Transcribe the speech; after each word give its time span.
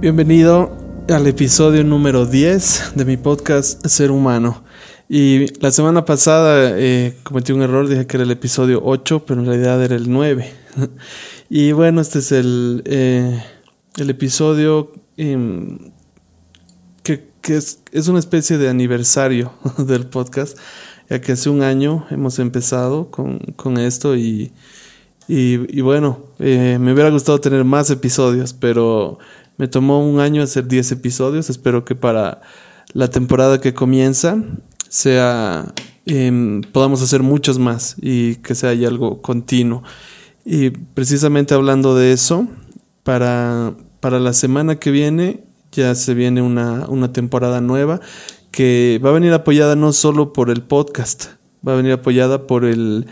Bienvenido 0.00 0.76
al 1.08 1.26
episodio 1.26 1.82
número 1.82 2.24
10 2.24 2.92
de 2.94 3.04
mi 3.04 3.16
podcast 3.16 3.84
Ser 3.84 4.12
Humano. 4.12 4.62
Y 5.08 5.52
la 5.60 5.72
semana 5.72 6.04
pasada 6.04 6.78
eh, 6.78 7.16
cometí 7.24 7.50
un 7.50 7.62
error, 7.62 7.88
dije 7.88 8.06
que 8.06 8.16
era 8.16 8.22
el 8.22 8.30
episodio 8.30 8.80
8, 8.84 9.24
pero 9.26 9.40
en 9.40 9.46
realidad 9.46 9.82
era 9.82 9.96
el 9.96 10.08
9. 10.08 10.52
y 11.50 11.72
bueno, 11.72 12.00
este 12.00 12.20
es 12.20 12.30
el, 12.30 12.84
eh, 12.86 13.42
el 13.96 14.08
episodio 14.08 14.92
em, 15.16 15.90
que, 17.02 17.24
es, 17.48 18.08
una 18.08 18.20
especie 18.20 18.56
de 18.56 18.68
aniversario 18.68 19.52
del 19.78 20.06
podcast, 20.06 20.56
ya 21.10 21.20
que 21.20 21.32
hace 21.32 21.50
un 21.50 21.62
año 21.62 22.06
hemos 22.10 22.38
empezado 22.38 23.10
con, 23.10 23.78
esto 23.78 24.14
y, 24.14 24.52
y, 25.26 25.80
bueno, 25.80 26.20
eh, 26.38 26.78
me 26.80 26.92
hubiera 26.92 27.10
gustado 27.10 27.40
tener 27.40 27.64
más 27.64 27.90
episodios, 27.90 28.52
pero 28.52 29.18
me 29.58 29.68
tomó 29.68 30.08
un 30.08 30.20
año 30.20 30.42
hacer 30.42 30.66
10 30.66 30.92
episodios. 30.92 31.50
Espero 31.50 31.84
que 31.84 31.94
para 31.94 32.40
la 32.94 33.08
temporada 33.08 33.60
que 33.60 33.74
comienza 33.74 34.42
sea 34.88 35.74
em, 36.06 36.62
podamos 36.62 37.02
hacer 37.02 37.22
muchos 37.22 37.58
más 37.58 37.96
y 38.00 38.36
que 38.36 38.54
sea 38.54 38.70
algo 38.70 39.20
continuo. 39.20 39.82
Y 40.44 40.70
precisamente 40.70 41.52
hablando 41.52 41.94
de 41.94 42.12
eso, 42.12 42.48
para, 43.02 43.74
para 44.00 44.20
la 44.20 44.32
semana 44.32 44.76
que 44.76 44.90
viene 44.90 45.44
ya 45.72 45.94
se 45.94 46.14
viene 46.14 46.40
una, 46.40 46.86
una 46.88 47.12
temporada 47.12 47.60
nueva 47.60 48.00
que 48.50 49.00
va 49.04 49.10
a 49.10 49.12
venir 49.12 49.32
apoyada 49.32 49.76
no 49.76 49.92
solo 49.92 50.32
por 50.32 50.50
el 50.50 50.62
podcast, 50.62 51.26
va 51.66 51.74
a 51.74 51.76
venir 51.76 51.92
apoyada 51.92 52.46
por 52.46 52.64
el, 52.64 53.06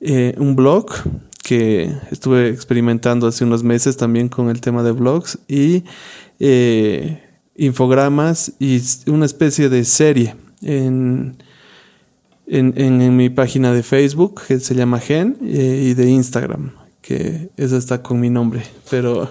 eh, 0.00 0.34
un 0.38 0.54
blog 0.56 0.86
que 1.44 1.94
estuve 2.10 2.48
experimentando 2.48 3.26
hace 3.26 3.44
unos 3.44 3.62
meses 3.62 3.98
también 3.98 4.30
con 4.30 4.48
el 4.48 4.62
tema 4.62 4.82
de 4.82 4.92
blogs 4.92 5.38
y 5.46 5.84
eh, 6.40 7.22
infogramas 7.54 8.52
y 8.58 8.80
una 9.06 9.26
especie 9.26 9.68
de 9.68 9.84
serie 9.84 10.34
en, 10.62 11.36
en, 12.46 13.16
mi 13.16 13.28
página 13.28 13.74
de 13.74 13.82
Facebook 13.82 14.40
que 14.48 14.58
se 14.58 14.74
llama 14.74 15.00
Gen 15.00 15.36
eh, 15.42 15.88
y 15.90 15.94
de 15.94 16.08
Instagram, 16.08 16.72
que 17.02 17.50
esa 17.58 17.76
está 17.76 18.02
con 18.02 18.20
mi 18.20 18.30
nombre, 18.30 18.62
pero 18.88 19.28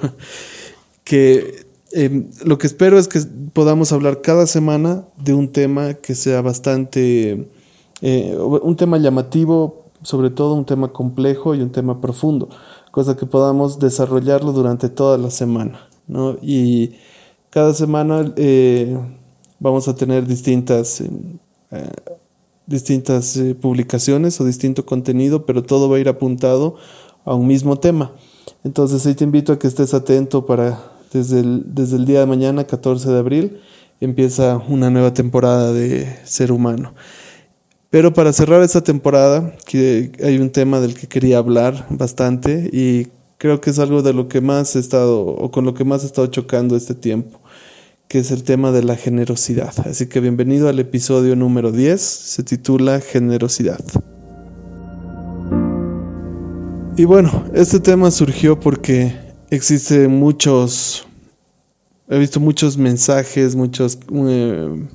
que 1.04 1.66
em, 1.94 2.28
lo 2.46 2.60
que 2.60 2.68
espero 2.68 3.00
es 3.00 3.08
que 3.08 3.22
podamos 3.54 3.92
hablar 3.92 4.22
cada 4.22 4.46
semana 4.46 5.04
de 5.18 5.34
un 5.34 5.52
tema 5.52 5.96
que 5.96 6.14
sea 6.14 6.42
bastante, 6.42 7.48
eh, 8.02 8.38
un 8.38 8.76
tema 8.76 9.00
llamativo 9.00 9.83
sobre 10.04 10.30
todo 10.30 10.54
un 10.54 10.66
tema 10.66 10.90
complejo 10.90 11.56
y 11.56 11.62
un 11.62 11.72
tema 11.72 12.00
profundo, 12.00 12.50
cosa 12.92 13.18
que 13.18 13.26
podamos 13.26 13.80
desarrollarlo 13.80 14.52
durante 14.52 14.90
toda 14.90 15.18
la 15.18 15.32
semana. 15.32 15.88
¿no? 16.08 16.38
Y 16.42 16.96
cada 17.50 17.74
semana 17.74 18.32
eh, 18.36 18.98
vamos 19.60 19.88
a 19.88 19.96
tener 19.96 20.28
distintas, 20.28 21.02
eh, 21.02 21.10
eh, 21.72 21.92
distintas 22.68 23.40
publicaciones 23.62 24.40
o 24.40 24.46
distinto 24.46 24.86
contenido, 24.86 25.46
pero 25.46 25.64
todo 25.64 25.90
va 25.90 25.98
a 25.98 26.00
ir 26.00 26.10
apuntado 26.10 26.76
a 27.26 27.34
un 27.34 27.48
mismo 27.48 27.78
tema. 27.80 28.12
Entonces 28.64 29.06
ahí 29.06 29.16
te 29.16 29.24
invito 29.24 29.54
a 29.54 29.60
que 29.60 29.68
estés 29.68 29.94
atento 29.94 30.46
para 30.46 30.94
desde 31.12 31.40
el, 31.40 31.64
desde 31.74 31.98
el 31.98 32.06
día 32.06 32.22
de 32.22 32.26
mañana, 32.26 32.66
14 32.66 33.12
de 33.12 33.20
abril, 33.20 33.62
empieza 34.02 34.62
una 34.68 34.90
nueva 34.90 35.14
temporada 35.14 35.72
de 35.72 36.08
Ser 36.26 36.52
Humano. 36.52 36.94
Pero 37.94 38.12
para 38.12 38.34
cerrar 38.34 38.64
esta 38.64 38.82
temporada, 38.82 39.56
que 39.68 40.14
hay 40.24 40.40
un 40.40 40.50
tema 40.50 40.80
del 40.80 40.96
que 40.96 41.06
quería 41.06 41.38
hablar 41.38 41.86
bastante 41.92 42.72
y 42.74 43.10
creo 43.38 43.62
que 43.62 43.70
es 43.70 43.78
algo 43.78 44.02
de 44.02 44.14
lo 44.14 44.28
que 44.28 44.42
más 44.42 44.76
he 44.76 44.80
estado, 44.80 45.22
o 45.24 45.52
con 45.52 45.64
lo 45.64 45.76
que 45.76 45.84
más 45.84 46.02
he 46.02 46.08
estado 46.08 46.26
chocando 46.26 46.76
este 46.76 46.96
tiempo, 46.96 47.40
que 48.08 48.18
es 48.18 48.32
el 48.32 48.42
tema 48.42 48.72
de 48.72 48.82
la 48.82 48.96
generosidad. 48.96 49.76
Así 49.88 50.08
que 50.08 50.22
bienvenido 50.22 50.70
al 50.70 50.80
episodio 50.80 51.36
número 51.36 51.72
10, 51.72 52.02
se 52.02 52.42
titula 52.42 53.00
Generosidad. 53.00 53.86
Y 56.98 57.06
bueno, 57.06 57.46
este 57.54 57.80
tema 57.80 58.10
surgió 58.10 58.60
porque 58.60 59.16
existe 59.52 60.08
muchos, 60.08 61.06
he 62.10 62.18
visto 62.18 62.40
muchos 62.40 62.76
mensajes, 62.76 63.56
muchos... 63.56 64.00
Eh, 64.12 64.88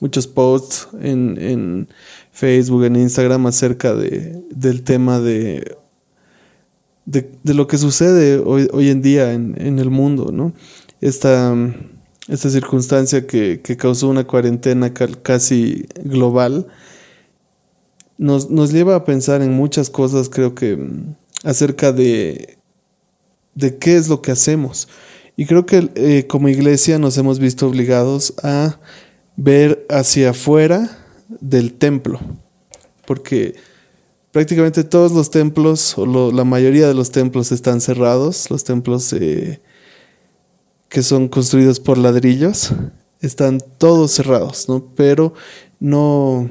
muchos 0.00 0.26
posts 0.26 0.88
en, 1.00 1.88
Facebook, 2.38 2.84
en 2.84 2.94
Instagram 2.94 3.46
acerca 3.48 3.96
de, 3.96 4.44
del 4.50 4.84
tema 4.84 5.18
de, 5.18 5.76
de, 7.04 7.28
lo 7.42 7.66
que 7.66 7.78
sucede 7.78 8.38
hoy, 8.38 8.68
hoy 8.72 8.90
en 8.90 9.02
día 9.02 9.32
en, 9.32 9.60
en, 9.60 9.80
el 9.80 9.90
mundo, 9.90 10.30
¿no? 10.30 10.52
Esta, 11.00 11.52
esta 12.28 12.48
circunstancia 12.48 13.26
que, 13.26 13.60
que 13.60 13.76
causó 13.76 14.08
una 14.08 14.22
cuarentena 14.22 14.94
casi 14.94 15.86
global 16.04 16.68
nos, 18.18 18.50
nos 18.50 18.70
lleva 18.70 18.94
a 18.94 19.04
pensar 19.04 19.42
en 19.42 19.52
muchas 19.54 19.90
cosas, 19.90 20.28
creo 20.28 20.54
que 20.54 20.78
acerca 21.42 21.90
de, 21.90 22.58
de 23.56 23.78
qué 23.78 23.96
es 23.96 24.08
lo 24.08 24.22
que 24.22 24.30
hacemos. 24.30 24.88
Y 25.36 25.46
creo 25.46 25.66
que 25.66 25.90
eh, 25.96 26.28
como 26.28 26.48
iglesia 26.48 27.00
nos 27.00 27.18
hemos 27.18 27.40
visto 27.40 27.66
obligados 27.66 28.34
a 28.44 28.78
ver 29.36 29.84
hacia 29.88 30.30
afuera 30.30 30.97
del 31.28 31.74
templo, 31.74 32.20
porque 33.06 33.54
prácticamente 34.32 34.84
todos 34.84 35.12
los 35.12 35.30
templos, 35.30 35.96
o 35.98 36.32
la 36.32 36.44
mayoría 36.44 36.88
de 36.88 36.94
los 36.94 37.10
templos 37.10 37.52
están 37.52 37.80
cerrados, 37.80 38.50
los 38.50 38.64
templos 38.64 39.12
eh, 39.12 39.60
que 40.88 41.02
son 41.02 41.28
construidos 41.28 41.80
por 41.80 41.98
ladrillos, 41.98 42.72
están 43.20 43.58
todos 43.78 44.12
cerrados, 44.12 44.68
¿no? 44.68 44.84
Pero 44.94 45.34
no, 45.80 46.48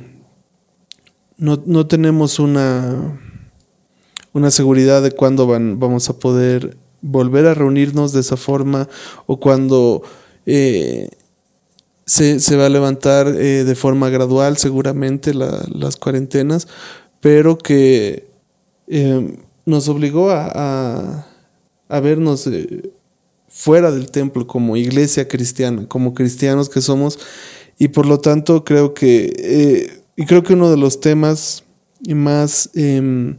no, 1.37 1.87
tenemos 1.87 2.39
una, 2.39 3.19
una 4.33 4.51
seguridad 4.51 5.01
de 5.01 5.11
cuándo 5.11 5.47
van, 5.47 5.79
vamos 5.79 6.09
a 6.09 6.19
poder 6.19 6.77
volver 7.01 7.45
a 7.45 7.53
reunirnos 7.53 8.11
de 8.11 8.21
esa 8.21 8.37
forma 8.37 8.89
o 9.27 9.39
cuando 9.39 10.01
eh, 10.45 11.09
se, 12.07 12.55
va 12.55 12.67
a 12.67 12.69
levantar 12.69 13.27
eh, 13.27 13.65
de 13.65 13.75
forma 13.75 14.09
gradual 14.09 14.57
seguramente 14.57 15.33
las 15.33 15.97
cuarentenas, 15.97 16.67
pero 17.19 17.57
que 17.57 18.29
em, 18.87 19.35
nos 19.65 19.89
obligó 19.89 20.31
a, 20.31 21.27
a, 21.89 21.99
vernos 21.99 22.47
eh, 22.47 22.91
fuera 23.49 23.91
del 23.91 24.09
templo 24.09 24.47
como 24.47 24.77
iglesia 24.77 25.27
cristiana, 25.27 25.85
como 25.87 26.13
cristianos 26.13 26.69
que 26.69 26.81
somos, 26.81 27.19
y 27.77 27.89
por 27.89 28.05
lo 28.05 28.19
tanto 28.19 28.63
creo 28.63 28.93
que, 28.93 29.33
eh, 29.37 30.01
y 30.15 30.25
creo 30.25 30.43
que 30.43 30.53
uno 30.53 30.71
de 30.71 30.77
los 30.77 31.01
temas 31.01 31.65
más 32.07 32.69
em, 32.73 33.35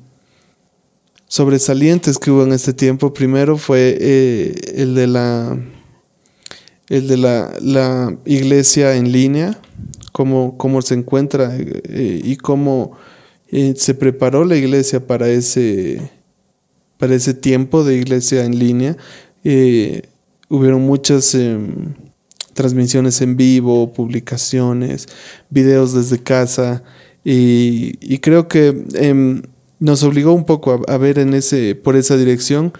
sobresalientes 1.26 2.18
que 2.18 2.30
hubo 2.30 2.42
en 2.42 2.52
este 2.52 2.74
tiempo, 2.74 3.14
primero 3.14 3.56
fue 3.56 3.96
el 4.76 4.94
de 4.94 5.06
la 5.06 5.58
el 6.88 7.06
de 7.06 7.16
la, 7.16 8.16
iglesia 8.25 8.97
en 8.97 9.12
línea, 9.12 9.60
cómo, 10.12 10.56
cómo 10.56 10.82
se 10.82 10.94
encuentra 10.94 11.54
eh, 11.56 12.21
y 12.22 12.37
cómo 12.37 12.93
eh, 13.49 13.75
se 13.76 13.94
preparó 13.94 14.44
la 14.44 14.56
iglesia 14.56 15.06
para 15.06 15.28
ese, 15.28 16.10
para 16.97 17.15
ese 17.15 17.34
tiempo 17.34 17.84
de 17.84 17.97
iglesia 17.97 18.44
en 18.44 18.59
línea. 18.59 18.97
Eh, 19.44 20.03
hubieron 20.49 20.82
muchas 20.82 21.34
em, 21.34 21.94
transmisiones 22.54 23.20
en 23.20 23.37
vivo, 23.37 23.93
publicaciones, 23.93 25.09
videos 25.50 25.93
desde 25.93 26.22
casa 26.22 26.82
y, 27.22 28.19
creo 28.19 28.49
que 28.49 28.84
em, 28.94 29.43
nos 29.78 30.03
obligó 30.03 30.32
un 30.32 30.44
poco 30.44 30.72
a, 30.88 30.94
a, 30.94 30.97
ver 30.97 31.19
en 31.19 31.34
ese, 31.34 31.75
por 31.75 31.97
esa 31.97 32.16
dirección, 32.16 32.72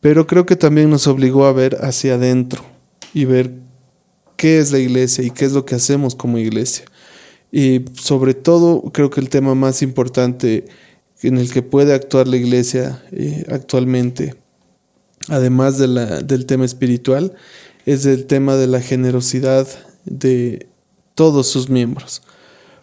pero 0.00 0.26
creo 0.26 0.44
que 0.44 0.56
también 0.56 0.90
nos 0.90 1.06
obligó 1.06 1.46
a 1.46 1.52
ver 1.52 1.78
hacia 1.80 2.14
adentro 2.14 2.73
y 3.14 3.24
ver 3.24 3.54
qué 4.36 4.58
es 4.58 4.72
la 4.72 4.78
iglesia 4.78 5.24
y 5.24 5.30
qué 5.30 5.46
es 5.46 5.52
lo 5.52 5.64
que 5.64 5.76
hacemos 5.76 6.14
como 6.14 6.38
iglesia. 6.38 6.84
Y 7.50 7.84
sobre 7.94 8.34
todo, 8.34 8.82
creo 8.92 9.10
que 9.10 9.20
el 9.20 9.30
tema 9.30 9.54
más 9.54 9.80
importante 9.80 10.66
en 11.22 11.38
el 11.38 11.50
que 11.50 11.62
puede 11.62 11.94
actuar 11.94 12.26
la 12.28 12.36
iglesia 12.36 13.02
eh, 13.12 13.44
actualmente, 13.48 14.34
además 15.28 15.78
de 15.78 15.86
la, 15.86 16.20
del 16.20 16.46
tema 16.46 16.64
espiritual, 16.64 17.34
es 17.86 18.04
el 18.06 18.26
tema 18.26 18.56
de 18.56 18.66
la 18.66 18.80
generosidad 18.80 19.68
de 20.04 20.66
todos 21.14 21.46
sus 21.46 21.70
miembros. 21.70 22.22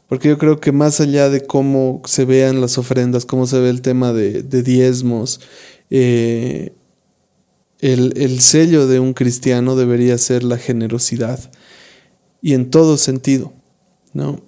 Porque 0.08 0.30
yo 0.30 0.38
creo 0.38 0.60
que 0.60 0.72
más 0.72 1.00
allá 1.00 1.30
de 1.30 1.42
cómo 1.46 2.02
se 2.06 2.26
vean 2.26 2.62
las 2.62 2.78
ofrendas, 2.78 3.26
cómo 3.26 3.48
se 3.48 3.60
ve 3.60 3.70
el 3.70 3.82
tema 3.82 4.14
de, 4.14 4.44
diezmos, 4.44 5.42
eh, 5.90 6.74
el, 7.82 8.40
sello 8.42 8.88
de 8.88 9.00
un 9.00 9.14
cristiano 9.14 9.76
debería 9.76 10.18
ser 10.18 10.44
la 10.44 10.58
generosidad 10.58 11.52
y 12.42 12.54
en 12.54 12.70
todo 12.70 12.98
sentido, 12.98 13.54
¿no? 14.14 14.42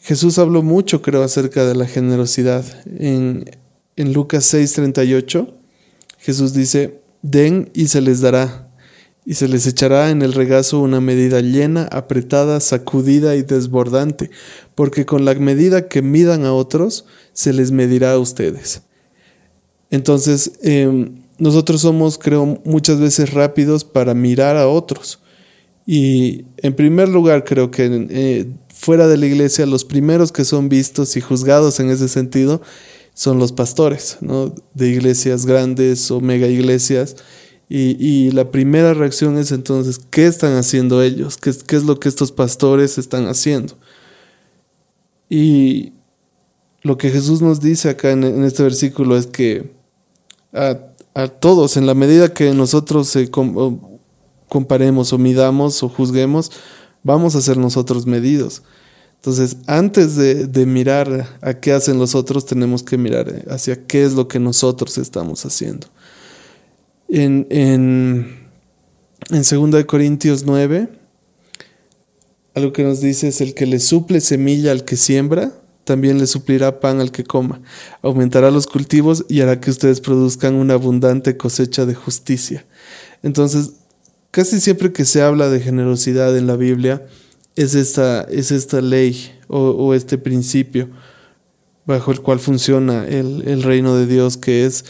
Jesús 0.00 0.38
habló 0.38 0.62
mucho, 0.62 1.00
creo, 1.00 1.22
acerca 1.22 1.64
de 1.64 1.74
la 1.74 1.86
generosidad. 1.86 2.64
En, 2.86 3.50
en 3.96 4.12
Lucas 4.12 4.52
6:38, 4.52 5.54
Jesús 6.18 6.52
dice, 6.52 7.00
den 7.22 7.70
y 7.74 7.86
se 7.86 8.00
les 8.00 8.20
dará. 8.20 8.70
y 9.26 9.34
se 9.34 9.48
les 9.48 9.66
echará 9.66 10.10
en 10.10 10.20
el 10.20 10.34
regazo 10.34 10.80
una 10.80 11.00
medida 11.00 11.40
llena, 11.40 11.84
apretada, 11.84 12.60
sacudida 12.60 13.36
y 13.36 13.42
desbordante, 13.42 14.30
porque 14.74 15.06
con 15.06 15.24
la 15.24 15.32
medida 15.34 15.88
que 15.88 16.02
midan 16.02 16.44
a 16.44 16.52
otros, 16.52 17.06
se 17.32 17.54
les 17.54 17.70
medirá 17.70 18.12
a 18.12 18.18
ustedes. 18.18 18.82
Entonces, 19.90 20.52
em, 20.62 21.23
nosotros 21.38 21.80
somos, 21.80 22.18
creo, 22.18 22.60
muchas 22.64 23.00
veces 23.00 23.32
rápidos 23.32 23.84
para 23.84 24.14
mirar 24.14 24.56
a 24.56 24.68
otros. 24.68 25.20
Y 25.86 26.44
en 26.58 26.74
primer 26.74 27.08
lugar, 27.08 27.44
creo 27.44 27.70
que 27.70 28.06
eh, 28.10 28.46
fuera 28.68 29.06
de 29.06 29.16
la 29.16 29.26
iglesia, 29.26 29.66
los 29.66 29.84
primeros 29.84 30.32
que 30.32 30.44
son 30.44 30.68
vistos 30.68 31.16
y 31.16 31.20
juzgados 31.20 31.80
en 31.80 31.90
ese 31.90 32.08
sentido 32.08 32.62
son 33.12 33.38
los 33.38 33.52
pastores, 33.52 34.18
¿no? 34.20 34.54
De 34.74 34.88
iglesias 34.88 35.46
grandes 35.46 36.10
o 36.10 36.20
mega 36.20 36.48
iglesias 36.48 37.16
y, 37.68 38.30
la 38.32 38.50
primera 38.50 38.94
reacción 38.94 39.38
es 39.38 39.50
entonces, 39.50 39.98
¿qué 40.10 40.26
están 40.26 40.54
haciendo 40.56 41.02
ellos? 41.02 41.38
¿Qué, 41.38 41.50
es 41.50 41.84
lo 41.84 41.98
que 41.98 42.08
estos 42.08 42.30
pastores 42.30 42.98
están 42.98 43.26
haciendo? 43.26 43.74
Y 45.30 45.92
lo 46.82 46.98
que 46.98 47.10
Jesús 47.10 47.40
nos 47.40 47.60
dice 47.60 47.88
acá 47.88 48.10
en, 48.12 48.44
este 48.44 48.62
versículo 48.62 49.16
es 49.16 49.26
que 49.26 49.72
a, 50.52 50.78
todos, 51.40 51.76
en 51.76 51.86
la 51.86 51.94
medida 51.94 52.34
que 52.34 52.52
nosotros 52.52 53.16
comparemos 54.48 55.12
o 55.12 55.18
midamos 55.18 55.82
o 55.82 55.88
juzguemos, 55.88 56.50
vamos 57.02 57.36
a 57.36 57.40
ser 57.40 57.56
nosotros 57.56 58.06
medidos. 58.06 58.62
Entonces, 59.16 59.56
antes 59.66 60.16
de, 60.16 60.66
mirar 60.66 61.38
a 61.40 61.54
qué 61.54 61.72
hacen 61.72 61.98
los 61.98 62.14
otros, 62.14 62.44
tenemos 62.44 62.82
que 62.82 62.98
mirar 62.98 63.44
hacia 63.48 63.86
qué 63.86 64.04
es 64.04 64.12
lo 64.12 64.28
que 64.28 64.38
nosotros 64.38 64.98
estamos 64.98 65.46
haciendo. 65.46 65.86
En, 67.08 67.46
en, 67.48 68.50
en 69.30 69.70
2 69.72 69.84
Corintios 69.86 70.44
9, 70.44 70.88
algo 72.54 72.72
que 72.72 72.82
nos 72.82 73.00
dice 73.00 73.28
es 73.28 73.40
el 73.40 73.54
que 73.54 73.66
le 73.66 73.80
suple 73.80 74.20
semilla 74.20 74.72
al 74.72 74.84
que 74.84 74.96
siembra, 74.96 75.52
también 75.84 76.18
le 76.18 76.26
suplirá 76.26 76.80
pan 76.80 77.00
al 77.00 77.12
que 77.12 77.24
coma, 77.24 77.60
aumentará 78.02 78.50
los 78.50 78.66
cultivos 78.66 79.24
y 79.28 79.40
hará 79.40 79.60
que 79.60 79.70
ustedes 79.70 80.00
produzcan 80.00 80.54
una 80.54 80.74
abundante 80.74 81.36
cosecha 81.36 81.86
de 81.86 81.94
justicia. 81.94 82.64
Entonces, 83.22 83.72
casi 84.30 84.60
siempre 84.60 84.92
que 84.92 85.04
se 85.04 85.22
habla 85.22 85.48
de 85.48 85.60
generosidad 85.60 86.36
en 86.36 86.46
la 86.46 86.56
Biblia, 86.56 87.06
es 87.56 87.74
esta, 87.74 88.22
es 88.22 88.50
esta 88.50 88.80
ley 88.80 89.32
o, 89.48 89.58
o 89.58 89.94
este 89.94 90.18
principio 90.18 90.88
bajo 91.86 92.10
el 92.10 92.20
cual 92.20 92.40
funciona 92.40 93.06
el, 93.06 93.46
el 93.46 93.62
reino 93.62 93.96
de 93.96 94.06
Dios, 94.06 94.36
que 94.36 94.66
es 94.66 94.86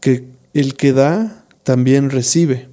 que 0.00 0.24
el 0.54 0.74
que 0.74 0.92
da 0.92 1.44
también 1.62 2.10
recibe. 2.10 2.68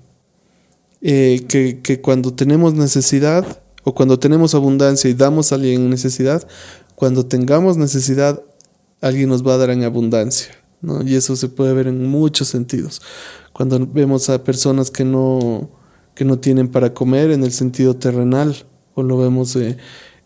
Eh, 1.02 1.44
que, 1.50 1.82
que, 1.82 2.00
cuando 2.00 2.34
tenemos 2.34 2.76
necesidad 2.76 3.62
o 3.84 3.94
cuando 3.94 4.20
tenemos 4.20 4.56
abundancia 4.56 5.10
y 5.10 5.14
damos 5.14 5.52
a 5.52 5.56
alguien 5.56 5.90
necesidad, 5.90 6.48
cuando 6.96 7.26
tengamos 7.26 7.78
necesidad, 7.78 8.42
alguien 9.02 9.30
nos 9.30 9.46
va 9.46 9.56
a 9.56 9.58
dar 9.58 9.70
en 9.70 9.84
abundancia. 9.84 10.54
¿no? 10.82 11.04
Y 11.04 11.16
eso 11.16 11.36
se 11.36 11.50
puede 11.50 11.74
ver 11.74 11.88
en 11.88 12.06
muchos 12.08 12.48
sentidos. 12.48 13.02
Cuando 13.54 13.86
vemos 13.86 14.30
a 14.30 14.44
personas 14.44 14.92
que 14.92 15.06
no, 15.06 15.70
que 16.16 16.26
no 16.26 16.40
tienen 16.40 16.68
para 16.70 16.94
comer 16.94 17.32
en 17.32 17.44
el 17.44 17.52
sentido 17.52 17.96
terrenal, 17.96 18.56
o 18.96 19.04
lo 19.04 19.18
vemos 19.18 19.56
eh, 19.56 19.78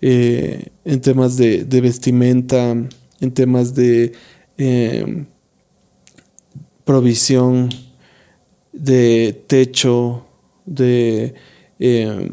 eh, 0.02 0.68
en 0.84 1.02
temas 1.02 1.38
de, 1.38 1.64
vestimenta, 1.82 2.72
en 3.20 3.32
temas 3.34 3.74
de 3.76 4.14
provisión, 6.84 7.70
de 8.72 9.44
techo, 9.48 10.26
de 10.66 11.34
eh, 11.80 12.30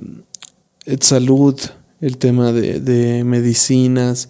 salud, 1.00 1.58
el 2.04 2.18
tema 2.18 2.52
de, 2.52 3.24
medicinas. 3.24 4.28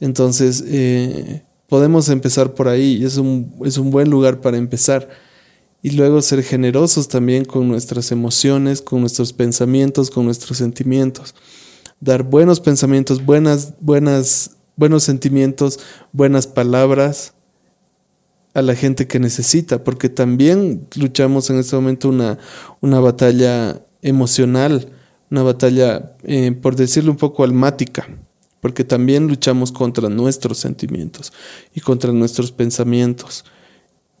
Entonces, 0.00 0.64
eh, 0.66 1.42
podemos 1.68 2.08
empezar 2.08 2.54
por 2.54 2.68
ahí 2.68 3.04
es 3.04 3.18
un, 3.18 3.54
es 3.64 3.76
un 3.76 3.90
buen 3.90 4.08
lugar 4.08 4.40
para 4.40 4.56
empezar. 4.56 5.10
Y 5.82 5.90
luego 5.90 6.22
ser 6.22 6.42
generosos 6.42 7.08
también 7.08 7.44
con 7.44 7.68
nuestras 7.68 8.12
emociones, 8.12 8.80
con 8.80 9.00
nuestros 9.00 9.32
pensamientos, 9.32 10.10
con 10.10 10.24
nuestros 10.24 10.56
sentimientos. 10.56 11.34
Dar 12.00 12.22
buenos 12.22 12.60
pensamientos, 12.60 13.24
buenas, 13.24 13.74
buenas, 13.80 14.52
buenos 14.76 15.02
sentimientos, 15.02 15.80
buenas 16.12 16.46
palabras, 16.46 17.34
a 18.54 18.62
la 18.62 18.74
gente 18.74 19.06
que 19.06 19.18
necesita, 19.18 19.82
porque 19.84 20.08
también 20.08 20.86
luchamos 20.94 21.50
en 21.50 21.58
este 21.58 21.74
momento 21.76 22.08
una, 22.08 22.38
una 22.80 23.00
batalla 23.00 23.82
emocional, 24.02 24.92
una 25.32 25.42
batalla, 25.42 26.12
eh, 26.24 26.52
por 26.52 26.76
decirlo 26.76 27.10
un 27.10 27.16
poco, 27.16 27.42
almática, 27.42 28.06
porque 28.60 28.84
también 28.84 29.26
luchamos 29.26 29.72
contra 29.72 30.10
nuestros 30.10 30.58
sentimientos 30.58 31.32
y 31.74 31.80
contra 31.80 32.12
nuestros 32.12 32.52
pensamientos. 32.52 33.46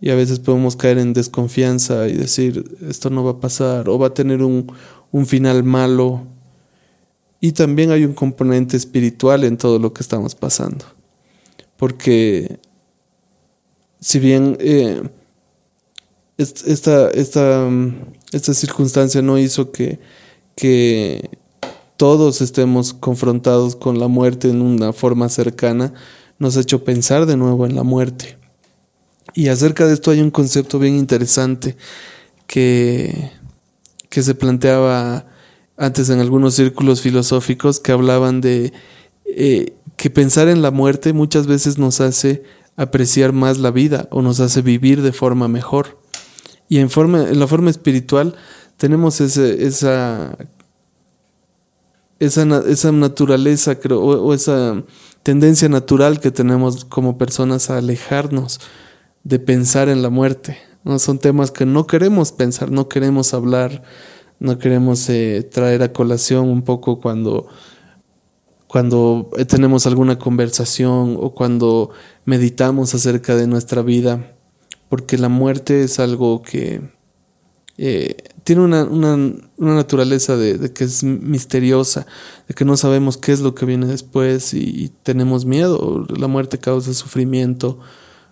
Y 0.00 0.08
a 0.08 0.14
veces 0.14 0.40
podemos 0.40 0.74
caer 0.74 0.96
en 0.96 1.12
desconfianza 1.12 2.08
y 2.08 2.14
decir, 2.14 2.64
esto 2.88 3.10
no 3.10 3.22
va 3.22 3.32
a 3.32 3.40
pasar, 3.40 3.90
o 3.90 3.98
va 3.98 4.06
a 4.06 4.14
tener 4.14 4.42
un, 4.42 4.72
un 5.10 5.26
final 5.26 5.62
malo. 5.62 6.26
Y 7.40 7.52
también 7.52 7.90
hay 7.90 8.06
un 8.06 8.14
componente 8.14 8.78
espiritual 8.78 9.44
en 9.44 9.58
todo 9.58 9.78
lo 9.78 9.92
que 9.92 10.02
estamos 10.02 10.34
pasando, 10.34 10.86
porque 11.76 12.58
si 14.00 14.18
bien 14.18 14.56
eh, 14.60 15.02
esta, 16.38 17.10
esta, 17.10 17.68
esta, 18.32 18.54
circunstancia 18.54 19.20
no 19.20 19.38
hizo 19.38 19.72
que, 19.72 20.00
que 20.54 21.38
todos 21.96 22.40
estemos 22.40 22.94
confrontados 22.94 23.76
con 23.76 23.98
la 23.98 24.08
muerte 24.08 24.50
en 24.50 24.60
una 24.60 24.92
forma 24.92 25.28
cercana, 25.28 25.94
nos 26.38 26.56
ha 26.56 26.60
hecho 26.60 26.84
pensar 26.84 27.26
de 27.26 27.36
nuevo 27.36 27.66
en 27.66 27.76
la 27.76 27.84
muerte. 27.84 28.38
Y 29.34 29.48
acerca 29.48 29.86
de 29.86 29.94
esto 29.94 30.10
hay 30.10 30.20
un 30.20 30.30
concepto 30.30 30.78
bien 30.78 30.96
interesante 30.96 31.76
que, 32.46 33.30
que 34.08 34.22
se 34.22 34.34
planteaba 34.34 35.26
antes 35.76 36.10
en 36.10 36.20
algunos 36.20 36.54
círculos 36.54 37.00
filosóficos 37.00 37.80
que 37.80 37.92
hablaban 37.92 38.40
de 38.40 38.72
eh, 39.24 39.74
que 39.96 40.10
pensar 40.10 40.48
en 40.48 40.62
la 40.62 40.70
muerte 40.70 41.12
muchas 41.12 41.46
veces 41.46 41.78
nos 41.78 42.00
hace 42.00 42.42
apreciar 42.76 43.32
más 43.32 43.58
la 43.58 43.70
vida 43.70 44.08
o 44.10 44.22
nos 44.22 44.40
hace 44.40 44.62
vivir 44.62 45.02
de 45.02 45.12
forma 45.12 45.48
mejor. 45.48 46.00
Y 46.68 46.78
en, 46.78 46.90
forma, 46.90 47.28
en 47.28 47.38
la 47.38 47.46
forma 47.46 47.70
espiritual 47.70 48.34
tenemos 48.82 49.20
ese, 49.20 49.64
esa, 49.64 50.36
esa, 52.18 52.62
esa 52.66 52.90
naturaleza 52.90 53.78
creo, 53.78 54.00
o, 54.00 54.34
esa 54.34 54.82
tendencia 55.22 55.68
natural 55.68 56.18
que 56.18 56.32
tenemos 56.32 56.84
como 56.86 57.16
personas 57.16 57.70
a 57.70 57.78
alejarnos 57.78 58.58
de 59.22 59.38
pensar 59.38 59.88
en 59.88 60.02
la 60.02 60.10
muerte. 60.10 60.58
¿no? 60.82 60.98
Son 60.98 61.20
temas 61.20 61.52
que 61.52 61.64
no 61.64 61.86
queremos 61.86 62.32
pensar, 62.32 62.72
no 62.72 62.88
queremos 62.88 63.34
hablar, 63.34 63.84
no 64.40 64.58
queremos 64.58 65.08
eh, 65.10 65.48
traer 65.48 65.84
a 65.84 65.92
colación 65.92 66.48
un 66.48 66.62
poco 66.62 66.98
cuando 67.00 67.46
cuando 68.66 69.30
tenemos 69.46 69.86
alguna 69.86 70.18
conversación 70.18 71.16
o 71.20 71.34
cuando 71.34 71.90
meditamos 72.24 72.96
acerca 72.96 73.36
de 73.36 73.46
nuestra 73.46 73.82
vida, 73.82 74.34
porque 74.88 75.18
la 75.18 75.28
muerte 75.28 75.82
es 75.82 76.00
algo 76.00 76.42
que 76.42 76.80
eh, 77.78 78.16
tiene 78.44 78.62
una, 78.62 78.86
naturaleza 79.56 80.36
de, 80.36 80.72
que 80.72 80.84
es 80.84 81.04
misteriosa, 81.04 82.06
de 82.48 82.54
que 82.54 82.64
no 82.64 82.76
sabemos 82.76 83.16
qué 83.16 83.32
es 83.32 83.40
lo 83.40 83.54
que 83.54 83.66
viene 83.66 83.86
después 83.86 84.54
y, 84.54 84.92
tenemos 85.02 85.44
miedo. 85.44 86.06
La 86.08 86.26
muerte 86.26 86.58
causa 86.58 86.92
sufrimiento, 86.94 87.78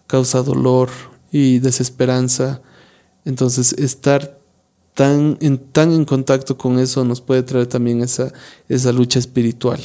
causa 0.06 0.42
dolor 0.42 0.90
y 1.32 1.60
desesperanza. 1.60 2.62
Entonces 3.24 3.72
estar 3.74 4.38
tan 4.94 5.38
en, 5.40 5.58
tan 5.58 5.92
en 5.92 6.04
contacto 6.04 6.58
con 6.58 6.78
eso 6.78 7.04
nos 7.04 7.20
puede 7.20 7.42
traer 7.42 7.66
también 7.66 8.02
esa, 8.02 8.32
esa 8.68 8.92
lucha 8.92 9.18
espiritual. 9.18 9.80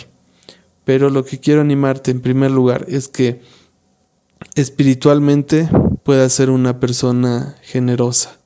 Pero 0.84 1.10
lo 1.10 1.24
que 1.26 1.40
quiero 1.40 1.62
animarte 1.62 2.12
en 2.12 2.22
primer 2.22 2.52
lugar 2.52 2.86
es 2.88 3.08
que 3.08 3.42
espiritualmente 4.56 5.70
puedas 6.04 6.34
ser 6.34 6.50
una 6.50 6.80
persona 6.80 7.56
generosa. 7.64 8.38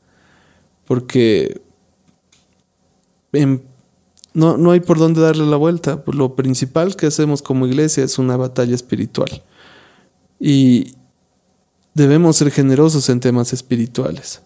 Porque 0.89 1.61
no, 4.33 4.57
no 4.57 4.71
hay 4.71 4.79
por 4.79 4.97
dónde 4.97 5.21
darle 5.21 5.45
la 5.45 5.55
vuelta. 5.55 6.03
Lo 6.07 6.35
principal 6.35 6.95
que 6.95 7.05
hacemos 7.05 7.43
como 7.43 7.67
iglesia 7.67 8.03
es 8.03 8.17
una 8.17 8.37
batalla 8.37 8.73
espiritual. 8.73 9.43
Y 10.39 10.95
debemos 11.93 12.37
ser 12.37 12.49
generosos 12.49 13.07
en 13.09 13.19
temas 13.19 13.53
espirituales. 13.53 14.41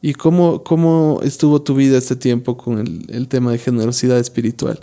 ¿Y 0.00 0.14
cómo, 0.14 0.62
cómo 0.62 1.18
estuvo 1.24 1.62
tu 1.62 1.74
vida 1.74 1.98
este 1.98 2.14
tiempo 2.14 2.56
con 2.56 2.78
el, 2.78 3.04
el 3.08 3.26
tema 3.26 3.50
de 3.50 3.58
generosidad 3.58 4.18
espiritual? 4.18 4.78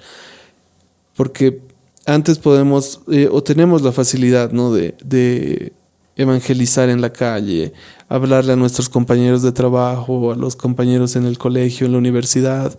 Porque 1.16 1.62
antes 2.06 2.38
podemos 2.40 3.02
eh, 3.10 3.30
o 3.32 3.42
tenemos 3.42 3.82
la 3.82 3.92
facilidad 3.92 4.52
¿no? 4.52 4.74
de, 4.74 5.74
evangelizar 6.16 6.90
en 6.90 7.02
la 7.02 7.12
calle, 7.12 7.74
hablarle 8.08 8.54
a 8.54 8.56
nuestros 8.56 8.90
compañeros 8.90 9.42
de 9.42 9.52
trabajo, 9.52 10.32
a 10.32 10.36
los 10.36 10.56
compañeros 10.56 11.16
en 11.16 11.26
el 11.26 11.38
colegio, 11.38 11.86
en 11.86 11.94
la 11.94 11.98
universidad, 11.98 12.78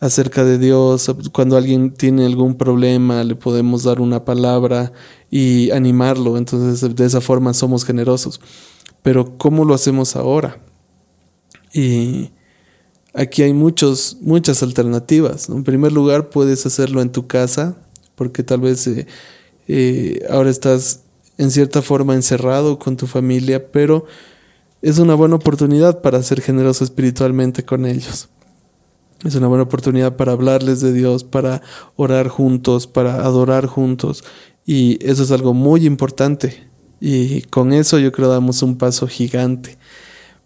acerca 0.00 0.44
de 0.44 0.58
Dios. 0.58 1.12
Cuando 1.32 1.56
alguien 1.56 1.92
tiene 1.92 2.24
algún 2.24 2.54
problema, 2.54 3.24
le 3.24 3.34
podemos 3.34 3.82
dar 3.82 4.00
una 4.00 4.24
palabra 4.24 4.92
y 5.30 5.70
animarlo. 5.72 6.36
Entonces, 6.36 6.94
de 6.94 7.04
esa 7.04 7.20
forma 7.20 7.52
somos 7.54 7.84
generosos. 7.84 8.40
Pero, 9.02 9.36
¿cómo 9.38 9.64
lo 9.64 9.74
hacemos 9.74 10.16
ahora? 10.16 10.60
Y 11.72 12.30
aquí 13.12 13.42
hay 13.42 13.52
muchos, 13.52 14.18
muchas 14.20 14.62
alternativas. 14.62 15.48
En 15.48 15.64
primer 15.64 15.92
lugar, 15.92 16.30
puedes 16.30 16.64
hacerlo 16.64 17.02
en 17.02 17.10
tu 17.10 17.26
casa, 17.26 17.76
porque 18.14 18.42
tal 18.42 18.60
vez 18.60 18.86
eh, 18.86 19.06
eh, 19.66 20.26
ahora 20.30 20.50
estás 20.50 21.02
en 21.38 21.50
cierta 21.50 21.80
forma 21.80 22.14
encerrado 22.14 22.78
con 22.78 22.96
tu 22.96 23.06
familia, 23.06 23.70
pero 23.70 24.04
es 24.82 24.98
una 24.98 25.14
buena 25.14 25.36
oportunidad 25.36 26.02
para 26.02 26.22
ser 26.22 26.40
generoso 26.40 26.84
espiritualmente 26.84 27.64
con 27.64 27.86
ellos. 27.86 28.28
Es 29.24 29.34
una 29.34 29.48
buena 29.48 29.64
oportunidad 29.64 30.16
para 30.16 30.32
hablarles 30.32 30.80
de 30.80 30.92
Dios, 30.92 31.24
para 31.24 31.62
orar 31.96 32.28
juntos, 32.28 32.86
para 32.86 33.24
adorar 33.24 33.66
juntos. 33.66 34.22
Y 34.64 34.98
eso 35.04 35.24
es 35.24 35.32
algo 35.32 35.54
muy 35.54 35.86
importante. 35.86 36.68
Y 37.00 37.42
con 37.42 37.72
eso 37.72 37.98
yo 37.98 38.12
creo 38.12 38.28
damos 38.28 38.62
un 38.62 38.76
paso 38.76 39.08
gigante. 39.08 39.76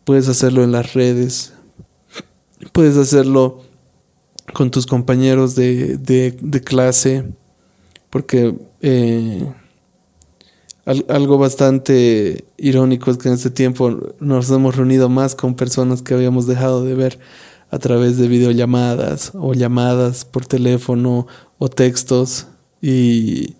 Puedes 0.04 0.28
hacerlo 0.28 0.64
en 0.64 0.72
las 0.72 0.94
redes. 0.94 1.52
Puedes 2.72 2.96
hacerlo 2.96 3.62
con 4.54 4.70
tus 4.70 4.86
compañeros 4.86 5.54
de, 5.54 5.98
de, 5.98 6.60
clase. 6.62 7.24
Porque 8.08 8.54
eh, 8.80 9.52
algo 10.84 11.38
bastante 11.38 12.44
irónico 12.56 13.10
es 13.10 13.18
que 13.18 13.28
en 13.28 13.34
este 13.34 13.50
tiempo 13.50 14.14
nos 14.18 14.50
hemos 14.50 14.76
reunido 14.76 15.08
más 15.08 15.34
con 15.34 15.54
personas 15.54 16.02
que 16.02 16.14
habíamos 16.14 16.46
dejado 16.46 16.84
de 16.84 16.94
ver 16.94 17.18
a 17.70 17.78
través 17.78 18.18
de 18.18 18.28
videollamadas 18.28 19.32
o 19.34 19.54
llamadas 19.54 20.24
por 20.24 20.44
teléfono 20.44 21.26
o 21.58 21.68
textos 21.68 22.48
y, 22.80 23.54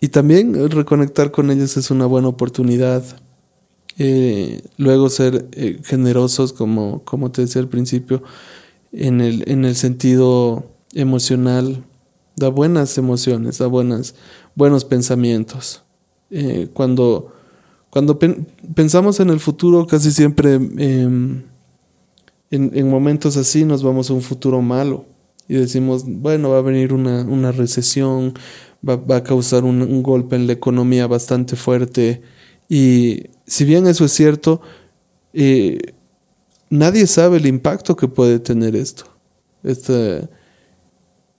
y 0.00 0.08
también 0.08 0.70
reconectar 0.70 1.30
con 1.30 1.50
ellos 1.50 1.76
es 1.76 1.90
una 1.90 2.06
buena 2.06 2.28
oportunidad. 2.28 3.04
Eh, 3.96 4.62
luego 4.76 5.08
ser 5.10 5.46
eh, 5.52 5.80
generosos, 5.84 6.52
como, 6.52 7.04
como 7.04 7.30
te 7.30 7.42
decía 7.42 7.62
al 7.62 7.68
principio, 7.68 8.22
en 8.92 9.20
el, 9.20 9.48
en 9.48 9.64
el 9.64 9.76
sentido 9.76 10.64
emocional, 10.94 11.84
da 12.36 12.48
buenas 12.48 12.98
emociones, 12.98 13.58
da 13.58 13.66
buenas, 13.66 14.14
buenos 14.56 14.84
pensamientos. 14.84 15.84
Eh, 16.30 16.68
cuando 16.72 17.34
cuando 17.94 18.18
pensamos 18.18 19.20
en 19.20 19.30
el 19.30 19.38
futuro, 19.38 19.86
casi 19.86 20.10
siempre 20.10 20.54
em, 20.54 21.44
en, 22.50 22.90
momentos 22.90 23.36
así 23.36 23.64
nos 23.64 23.84
vamos 23.84 24.10
a 24.10 24.14
un 24.14 24.20
futuro 24.20 24.60
malo 24.60 25.04
y 25.46 25.54
decimos, 25.54 26.02
bueno, 26.04 26.50
va 26.50 26.58
a 26.58 26.62
venir 26.62 26.92
una, 26.92 27.52
recesión, 27.52 28.34
va, 28.84 29.16
a 29.16 29.22
causar 29.22 29.62
un, 29.62 30.02
golpe 30.02 30.34
en 30.34 30.48
la 30.48 30.54
economía 30.54 31.06
bastante 31.06 31.54
fuerte. 31.54 32.20
Y 32.68 33.28
si 33.46 33.64
bien 33.64 33.86
eso 33.86 34.04
es 34.06 34.10
cierto, 34.10 34.60
eh, 35.32 35.94
nadie 36.70 37.06
sabe 37.06 37.36
el 37.36 37.46
impacto 37.46 37.94
que 37.94 38.08
puede 38.08 38.40
tener 38.40 38.74
esto, 38.74 39.04
esta, 39.62 40.28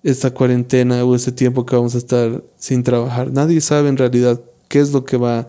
esta 0.03 0.33
cuarentena 0.33 1.03
o 1.03 1.15
ese 1.15 1.33
tiempo 1.33 1.65
que 1.65 1.75
vamos 1.75 1.95
a 1.95 1.97
estar 1.97 2.41
sin 2.55 2.81
trabajar. 2.81 3.29
Nadie 3.29 3.59
sabe 3.59 3.89
en 3.89 3.97
realidad 3.97 4.39
qué 4.67 4.79
es 4.79 4.91
lo 4.91 5.05
que 5.05 5.17
va 5.17 5.47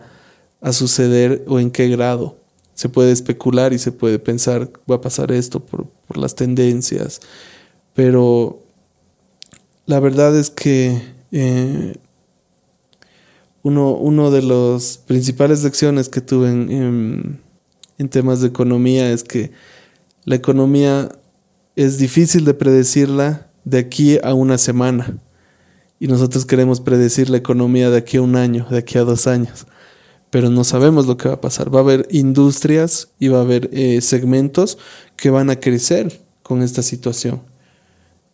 a 0.61 0.73
suceder 0.73 1.43
o 1.47 1.59
en 1.59 1.71
qué 1.71 1.87
grado. 1.87 2.37
Se 2.73 2.89
puede 2.89 3.11
especular 3.11 3.73
y 3.73 3.79
se 3.79 3.91
puede 3.91 4.19
pensar, 4.19 4.71
va 4.89 4.95
a 4.95 5.01
pasar 5.01 5.31
esto 5.31 5.59
por, 5.59 5.87
las 6.15 6.35
tendencias, 6.35 7.19
pero 7.93 8.63
la 9.85 9.99
verdad 9.99 10.37
es 10.37 10.49
que 10.49 11.01
eh, 11.31 11.95
uno, 13.61 13.91
uno, 13.91 14.31
de 14.31 14.41
las 14.41 14.97
principales 14.97 15.63
lecciones 15.63 16.07
que 16.07 16.21
tuve 16.21 16.49
en, 16.49 17.41
en, 17.97 18.09
temas 18.09 18.39
de 18.39 18.47
economía 18.47 19.11
es 19.11 19.23
que 19.23 19.51
la 20.23 20.35
economía 20.35 21.09
es 21.75 21.97
difícil 21.97 22.45
de 22.45 22.53
predecirla 22.53 23.47
de 23.65 23.79
aquí 23.79 24.17
a 24.23 24.33
una 24.33 24.57
semana 24.57 25.19
y 25.99 26.07
nosotros 26.07 26.45
queremos 26.45 26.81
predecir 26.81 27.29
la 27.29 27.37
economía 27.37 27.89
de 27.89 27.97
aquí 27.97 28.17
a 28.17 28.21
un 28.21 28.35
año, 28.35 28.67
de 28.69 28.77
aquí 28.77 28.97
a 28.97 29.03
dos 29.03 29.27
años 29.27 29.67
pero 30.29 30.49
no 30.49 30.63
sabemos 30.63 31.07
lo 31.07 31.17
que 31.17 31.29
va 31.29 31.35
a 31.35 31.41
pasar. 31.41 31.73
Va 31.73 31.79
a 31.79 31.83
haber 31.83 32.07
industrias 32.11 33.09
y 33.19 33.29
va 33.29 33.39
a 33.39 33.41
haber 33.41 33.69
eh, 33.73 34.01
segmentos 34.01 34.77
que 35.15 35.29
van 35.29 35.49
a 35.49 35.59
crecer 35.59 36.21
con 36.43 36.61
esta 36.61 36.81
situación. 36.81 37.41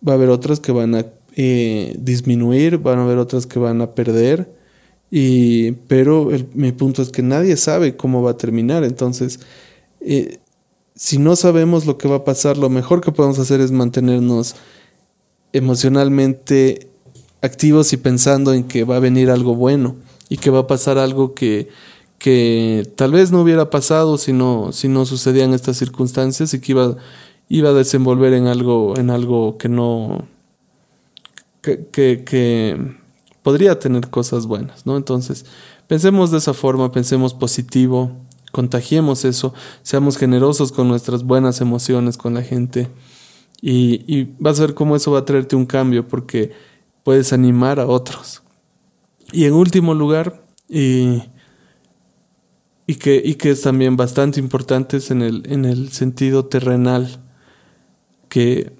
Va 0.08 0.13
a 0.13 0.15
haber 0.15 0.29
otras 0.29 0.60
que 0.60 0.72
van 0.72 0.96
a 0.96 1.05
eh, 1.36 1.96
disminuir, 2.00 2.79
van 2.79 3.00
a 3.00 3.03
haber 3.03 3.17
otras 3.17 3.46
que 3.46 3.60
van 3.60 3.82
a 3.82 3.91
perder. 3.91 4.51
Y, 5.12 5.74
pero 5.88 6.29
mi 6.53 6.72
punto 6.72 7.03
es 7.03 7.10
que 7.10 7.22
nadie 7.22 7.55
sabe 7.58 7.96
cómo 7.96 8.24
va 8.24 8.32
a 8.32 8.38
terminar. 8.38 8.84
Entonces, 8.84 9.39
eh, 10.01 10.39
si 10.96 11.20
no 11.20 11.36
sabemos 11.36 11.86
lo 11.86 12.00
que 12.00 12.08
va 12.08 12.17
a 12.17 12.24
pasar, 12.24 12.58
lo 12.58 12.70
mejor 12.70 13.01
que 13.01 13.12
podemos 13.12 13.38
hacer 13.38 13.62
es 13.62 13.72
mantenernos 13.72 14.55
emocionalmente 15.53 16.89
activos 17.43 17.91
y 17.91 17.97
pensando 17.97 18.53
en 18.53 18.63
que 18.63 18.85
va 18.85 18.95
a 18.95 19.00
venir 19.00 19.29
algo 19.29 19.53
bueno 19.53 19.97
y 20.29 20.38
que 20.38 20.50
va 20.50 20.59
a 20.59 20.67
pasar 20.67 20.97
algo 20.97 21.33
que, 21.33 21.67
que 22.17 22.89
tal 22.95 23.12
vez 23.12 23.33
no 23.33 23.41
hubiera 23.41 23.69
pasado 23.69 24.17
si 24.17 24.31
no, 24.31 24.71
si 24.71 24.88
no 24.88 25.05
sucedían 25.05 25.53
estas 25.53 25.75
circunstancias 25.77 26.53
y 26.53 26.62
que 26.62 26.71
iba, 26.71 26.95
iba 27.50 27.69
a 27.69 27.73
desenvolver 27.73 28.31
en 28.33 28.47
algo, 28.47 28.97
en 28.97 29.09
algo 29.09 29.57
que 29.57 29.67
no, 29.67 30.25
que, 31.62 31.85
que, 31.91 32.95
podría 33.43 33.77
tener 33.77 34.09
cosas 34.09 34.45
buenas, 34.45 34.85
¿no? 34.85 34.95
Entonces, 34.95 35.45
pensemos 35.88 36.31
de 36.31 36.38
esa 36.38 36.53
forma, 36.53 36.93
pensemos 36.93 37.33
positivo, 37.33 38.13
contagiemos 38.53 39.25
eso, 39.25 39.53
seamos 39.81 40.15
generosos 40.15 40.71
con 40.71 40.88
nuestras 40.88 41.23
buenas 41.23 41.59
emociones 41.59 42.15
con 42.15 42.35
la 42.35 42.41
gente 42.41 42.88
y, 43.62 44.05
y 44.07 44.33
vas 44.39 44.59
a 44.59 44.67
ver 44.67 44.75
cómo 44.75 44.95
eso 44.95 45.12
va 45.12 45.19
a 45.19 45.25
traerte 45.25 45.57
un 45.57 45.65
cambio 45.65 46.07
porque 46.07 46.53
puedes 47.03 47.33
animar 47.33 47.79
a 47.79 47.86
otros. 47.86 48.43
Y 49.31 49.45
en 49.45 49.53
último 49.53 49.93
lugar, 49.93 50.45
y, 50.69 51.24
y, 52.88 52.95
que, 52.95 53.22
y 53.24 53.36
que 53.36 53.51
es 53.51 53.62
también 53.62 53.95
bastante 53.98 54.39
importante 54.39 55.00
en 55.10 55.22
el, 55.22 55.43
en 55.51 55.65
el 55.65 55.91
sentido 55.91 56.45
terrenal, 56.45 57.22
que 58.29 58.74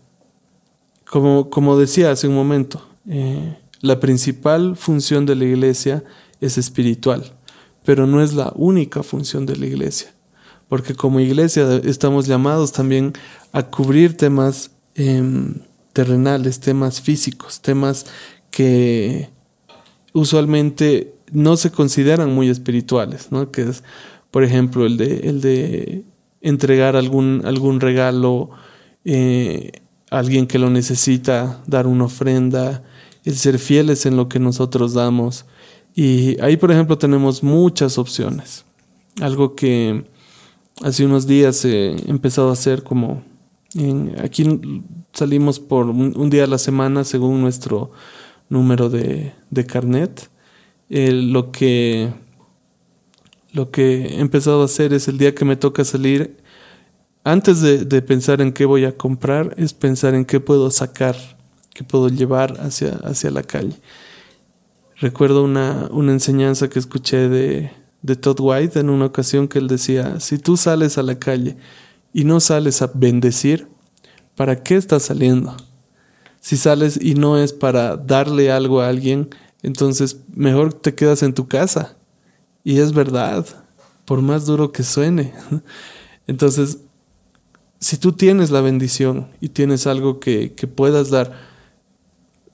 como, 1.14 1.50
como 1.50 1.78
decía 1.78 2.12
hace 2.12 2.28
un 2.28 2.34
momento, 2.34 2.84
eh, 3.08 3.58
la 3.82 4.00
principal 4.00 4.76
función 4.76 5.26
de 5.26 5.36
la 5.36 5.46
iglesia 5.46 6.04
es 6.42 6.58
espiritual, 6.58 7.34
pero 7.86 8.08
no 8.08 8.22
es 8.22 8.34
la 8.34 8.52
única 8.56 9.04
función 9.04 9.46
de 9.46 9.56
la 9.56 9.68
iglesia, 9.68 10.14
porque 10.68 10.96
como 10.96 11.20
iglesia 11.20 11.82
estamos 11.84 12.26
llamados 12.26 12.72
también 12.72 13.14
a 13.52 13.62
cubrir 13.62 14.18
temas 14.18 14.72
em, 14.96 15.60
terrenales, 15.94 16.60
temas 16.60 17.02
físicos, 17.02 17.62
temas 17.62 18.06
que, 18.52 19.30
usualmente 20.14 21.16
no 21.32 21.58
se 21.58 21.72
consideran 21.72 22.34
muy 22.34 22.50
espirituales, 22.50 23.32
¿no? 23.32 23.52
Que 23.52 23.64
es, 23.64 23.84
por 24.32 24.44
ejemplo, 24.44 24.86
el 24.86 24.98
de, 24.98 25.18
el 25.24 25.42
de 25.42 26.04
entregar 26.42 26.96
algún, 26.96 27.42
algún 27.44 27.80
regalo 27.80 28.52
eh, 29.04 29.72
a 30.10 30.20
alguien 30.20 30.48
que 30.48 30.60
lo 30.60 30.70
necesita, 30.70 31.62
dar 31.66 31.88
una 31.88 32.06
ofrenda, 32.06 32.84
el 33.26 33.36
ser 33.36 33.58
fieles 33.58 34.06
en 34.06 34.16
lo 34.16 34.30
que 34.30 34.40
nosotros 34.40 34.94
damos. 34.94 35.46
Y 35.96 36.40
ahí, 36.42 36.58
por 36.58 36.72
ejemplo, 36.72 36.98
tenemos 36.98 37.42
muchas 37.44 37.98
opciones. 37.98 38.66
Algo 39.22 39.56
que 39.56 40.06
hace 40.84 41.06
unos 41.06 41.26
días 41.26 41.66
he 41.66 41.96
empezado 42.10 42.50
a 42.50 42.54
hacer 42.54 42.84
como... 42.84 43.24
aquí 44.24 44.44
salimos 45.14 45.60
por 45.60 45.86
un 45.90 46.30
día 46.30 46.44
a 46.44 46.48
la 46.48 46.58
semana 46.58 47.04
según 47.04 47.42
nuestro 47.42 47.92
número 48.50 48.90
de, 48.90 49.34
de 49.50 49.66
carnet. 49.66 50.30
Lo, 50.90 51.52
que, 51.52 52.14
lo 53.52 53.72
que 53.72 54.06
he 54.06 54.20
empezado 54.20 54.62
a 54.62 54.66
hacer 54.66 54.94
es 54.94 55.08
el 55.08 55.18
día 55.18 55.34
que 55.34 55.46
me 55.46 55.56
toca 55.56 55.84
salir, 55.84 56.38
antes 57.24 57.62
de, 57.62 57.86
de, 57.86 58.02
pensar 58.02 58.42
en 58.42 58.52
qué 58.52 58.66
voy 58.66 58.84
a 58.86 58.98
comprar, 58.98 59.56
es 59.58 59.74
pensar 59.74 60.14
en 60.14 60.26
qué 60.26 60.42
puedo 60.42 60.70
sacar, 60.72 61.16
qué 61.74 61.84
puedo 61.84 62.10
llevar 62.10 62.60
hacia, 62.60 63.00
hacia 63.04 63.32
la 63.32 63.44
calle. 63.44 63.78
Recuerdo 64.98 65.44
una, 65.44 65.88
una 65.92 66.12
enseñanza 66.12 66.70
que 66.70 66.80
escuché 66.80 67.30
de, 67.30 67.72
de 68.02 68.16
Todd 68.18 68.40
White 68.42 68.80
en 68.80 68.90
una 68.90 69.06
ocasión 69.06 69.48
que 69.48 69.58
él 69.60 69.68
decía, 69.68 70.20
si 70.20 70.38
tú 70.38 70.58
sales 70.58 70.98
a 70.98 71.04
la 71.04 71.18
calle 71.18 71.56
y 72.14 72.26
no 72.26 72.42
sales 72.42 72.82
a 72.82 72.92
bendecir, 72.94 73.68
¿para 74.36 74.64
qué 74.64 74.76
estás 74.76 75.04
saliendo? 75.04 75.56
Si 76.40 76.58
sales 76.58 77.00
y 77.02 77.16
no 77.16 77.38
es 77.38 77.54
para 77.54 77.98
darle 77.98 78.52
algo 78.52 78.82
a 78.82 78.90
alguien, 78.90 79.30
entonces 79.62 80.18
mejor 80.34 80.74
te 80.74 80.94
quedas 80.94 81.24
en 81.24 81.34
tu 81.34 81.48
casa. 81.48 81.96
Y 82.64 82.80
es 82.80 82.94
verdad, 82.94 83.46
por 84.06 84.22
más 84.22 84.46
duro 84.46 84.72
que 84.72 84.84
suene. 84.84 85.34
Entonces, 86.28 86.80
si 87.80 87.98
tú 87.98 88.14
tienes 88.14 88.52
la 88.52 88.62
bendición 88.62 89.28
y 89.42 89.50
tienes 89.50 89.88
algo 89.88 90.20
que, 90.20 90.54
que 90.54 90.68
puedas 90.68 91.10
dar, 91.10 91.34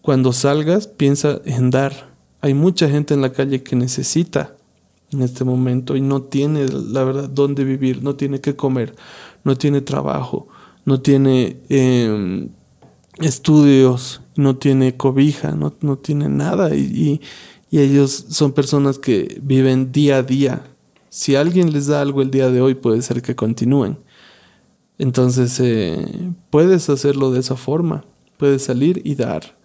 cuando 0.02 0.34
salgas, 0.34 0.88
piensa 0.88 1.42
en 1.46 1.70
dar. 1.70 2.10
Hay 2.42 2.54
mucha 2.54 2.90
gente 2.90 3.14
en 3.14 3.22
la 3.22 3.34
calle 3.34 3.62
que 3.64 3.76
necesita 3.76 4.56
en 5.12 5.22
este 5.22 5.44
momento 5.44 5.96
y 5.96 6.02
no 6.02 6.22
tiene, 6.22 6.68
la 6.68 7.04
verdad, 7.04 7.30
dónde 7.30 7.64
vivir, 7.64 8.02
no 8.04 8.16
tiene 8.16 8.42
qué 8.42 8.56
comer, 8.56 8.96
no 9.44 9.56
tiene 9.56 9.82
trabajo, 9.82 10.48
no 10.86 11.02
tiene 11.02 11.58
em, 11.70 12.50
estudios, 13.20 14.22
no 14.36 14.58
tiene 14.58 14.96
cobija, 14.96 15.52
no, 15.52 15.74
no 15.82 15.98
tiene 15.98 16.30
nada 16.30 16.76
y, 16.76 17.22
y, 17.72 17.80
ellos 17.80 18.26
son 18.30 18.54
personas 18.54 18.98
que 18.98 19.40
viven 19.44 19.92
día 19.92 20.18
a 20.18 20.24
día. 20.24 20.64
Si 21.10 21.36
alguien 21.36 21.72
les 21.72 21.86
da 21.88 22.02
algo 22.02 22.24
el 22.24 22.32
día 22.32 22.50
de 22.50 22.62
hoy, 22.62 22.74
puede 22.74 23.04
ser 23.04 23.22
que 23.22 23.36
continúen. 23.36 24.00
Entonces, 24.98 25.60
eh, 25.60 26.34
puedes 26.50 26.90
hacerlo 26.90 27.32
de 27.32 27.40
esa 27.40 27.56
forma, 27.56 28.06
puedes 28.38 28.64
salir 28.64 29.02
y 29.06 29.14
dar. 29.16 29.56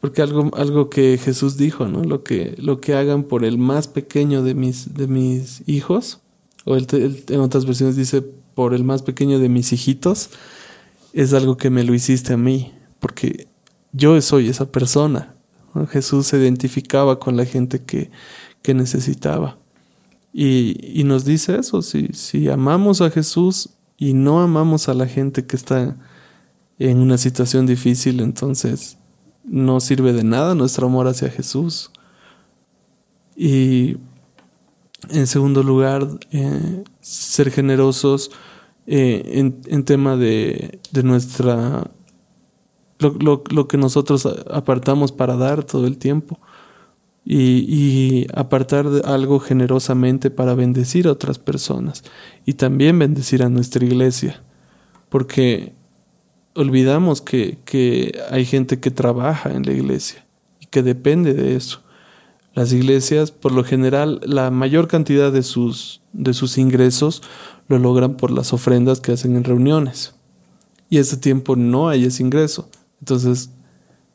Porque 0.00 0.22
algo, 0.22 0.50
algo 0.54 0.90
que 0.90 1.18
Jesús 1.18 1.56
dijo, 1.56 1.86
¿no? 1.86 2.04
Lo 2.04 2.22
que, 2.22 2.54
lo 2.58 2.80
que 2.80 2.94
hagan 2.94 3.24
por 3.24 3.44
el 3.44 3.56
más 3.56 3.88
pequeño 3.88 4.42
de 4.42 4.54
mis, 4.54 4.94
de 4.94 5.06
mis 5.06 5.62
hijos, 5.66 6.20
o 6.66 6.76
en 6.76 7.40
otras 7.40 7.64
versiones 7.64 7.96
dice 7.96 8.22
por 8.54 8.74
el 8.74 8.84
más 8.84 9.02
pequeño 9.02 9.38
de 9.38 9.48
mis 9.48 9.72
hijitos, 9.72 10.30
es 11.12 11.32
algo 11.34 11.56
que 11.56 11.70
me 11.70 11.84
lo 11.84 11.94
hiciste 11.94 12.32
a 12.34 12.36
mí, 12.36 12.72
porque 12.98 13.48
yo 13.92 14.20
soy 14.20 14.48
esa 14.48 14.70
persona. 14.70 15.34
Jesús 15.88 16.26
se 16.26 16.38
identificaba 16.38 17.18
con 17.18 17.36
la 17.36 17.44
gente 17.44 17.82
que, 17.82 18.10
que 18.62 18.74
necesitaba. 18.74 19.58
Y, 20.32 21.00
y, 21.00 21.04
nos 21.04 21.24
dice 21.24 21.58
eso, 21.58 21.82
si, 21.82 22.08
si 22.12 22.48
amamos 22.48 23.00
a 23.00 23.10
Jesús 23.10 23.70
y 23.96 24.14
no 24.14 24.40
amamos 24.40 24.88
a 24.88 24.94
la 24.94 25.06
gente 25.06 25.44
que 25.46 25.56
está 25.56 25.96
en 26.78 26.98
una 26.98 27.18
situación 27.18 27.66
difícil, 27.66 28.20
entonces 28.20 28.96
no 29.44 29.80
sirve 29.80 30.12
de 30.12 30.22
nada 30.22 30.54
nuestro 30.54 30.86
amor 30.86 31.08
hacia 31.08 31.30
Jesús. 31.30 31.90
Y 33.36 33.96
en 35.08 35.26
segundo 35.26 35.62
lugar, 35.62 36.06
eh, 36.30 36.84
ser 37.00 37.50
generosos 37.50 38.30
eh, 38.86 39.22
en, 39.34 39.60
en, 39.66 39.84
tema 39.84 40.16
de, 40.16 40.80
de 40.92 41.02
nuestra... 41.02 41.90
Lo, 42.98 43.14
lo, 43.18 43.42
lo, 43.50 43.66
que 43.66 43.78
nosotros 43.78 44.28
apartamos 44.50 45.10
para 45.10 45.36
dar 45.36 45.64
todo 45.64 45.86
el 45.86 45.96
tiempo. 45.96 46.38
Y, 47.24 47.64
y 47.68 48.26
apartar 48.34 48.86
algo 49.04 49.40
generosamente 49.40 50.30
para 50.30 50.54
bendecir 50.54 51.06
a 51.06 51.12
otras 51.12 51.38
personas. 51.38 52.02
Y 52.44 52.54
también 52.54 52.98
bendecir 52.98 53.42
a 53.42 53.48
nuestra 53.48 53.84
iglesia. 53.84 54.42
Porque 55.08 55.74
olvidamos 56.54 57.20
que, 57.20 57.58
que 57.64 58.18
hay 58.30 58.44
gente 58.44 58.80
que 58.80 58.90
trabaja 58.90 59.52
en 59.52 59.64
la 59.64 59.72
iglesia 59.72 60.26
y 60.60 60.66
que 60.66 60.82
depende 60.82 61.34
de 61.34 61.56
eso. 61.56 61.82
Las 62.54 62.72
iglesias, 62.72 63.30
por 63.30 63.52
lo 63.52 63.64
general, 63.64 64.20
la 64.24 64.50
mayor 64.50 64.88
cantidad 64.88 65.32
de 65.32 65.42
sus, 65.42 66.02
de 66.12 66.34
sus 66.34 66.58
ingresos 66.58 67.22
lo 67.68 67.78
logran 67.78 68.16
por 68.16 68.30
las 68.30 68.52
ofrendas 68.52 69.00
que 69.00 69.12
hacen 69.12 69.36
en 69.36 69.44
reuniones. 69.44 70.14
Y 70.88 70.98
ese 70.98 71.16
tiempo 71.16 71.54
no 71.54 71.88
hay 71.88 72.04
ese 72.04 72.22
ingreso. 72.22 72.68
Entonces, 73.00 73.50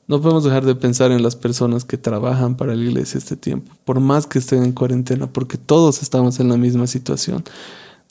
no 0.08 0.22
podemos 0.22 0.44
dejar 0.44 0.66
de 0.66 0.76
pensar 0.76 1.12
en 1.12 1.24
las 1.24 1.36
personas 1.36 1.86
que 1.86 1.98
trabajan 1.98 2.58
para 2.58 2.76
la 2.76 2.84
iglesia 2.84 3.18
este 3.18 3.36
tiempo, 3.36 3.72
por 3.86 4.00
más 4.00 4.28
que 4.28 4.40
estén 4.40 4.64
en 4.64 4.72
cuarentena, 4.72 5.28
porque 5.28 5.58
todos 5.58 6.04
estamos 6.04 6.40
en 6.40 6.50
la 6.50 6.58
misma 6.58 6.86
situación 6.86 7.44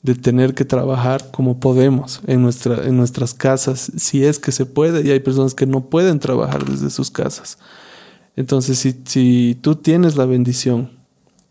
de 0.05 0.13
tener 0.13 0.53
que 0.53 0.65
trabajar 0.65 1.31
como 1.31 1.59
podemos 1.59 2.21
en, 2.27 2.41
nuestra, 2.41 2.85
en 2.85 2.97
nuestras 2.97 3.33
casas, 3.33 3.91
si 3.97 4.23
es 4.23 4.39
que 4.39 4.51
se 4.51 4.65
puede, 4.65 5.07
y 5.07 5.11
hay 5.11 5.19
personas 5.19 5.55
que 5.55 5.65
no 5.65 5.85
pueden 5.85 6.19
trabajar 6.19 6.65
desde 6.65 6.89
sus 6.89 7.09
casas. 7.09 7.57
Entonces, 8.35 8.77
si, 9.05 9.55
tú 9.55 9.75
tienes 9.75 10.17
la 10.17 10.25
bendición 10.25 10.91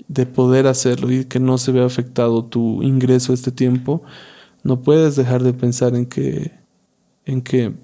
de 0.08 0.26
poder 0.26 0.66
hacerlo 0.66 1.10
y 1.10 1.24
que 1.24 1.40
no 1.40 1.58
se 1.58 1.72
vea 1.72 1.86
afectado 1.86 2.44
tu 2.44 2.82
ingreso 2.82 3.32
este 3.32 3.50
tiempo, 3.50 4.02
no 4.62 4.82
puedes 4.82 5.16
dejar 5.16 5.42
de 5.42 5.54
pensar 5.54 5.94
en 5.94 6.06
que, 6.06 6.52
en 7.24 7.42
que, 7.42 7.74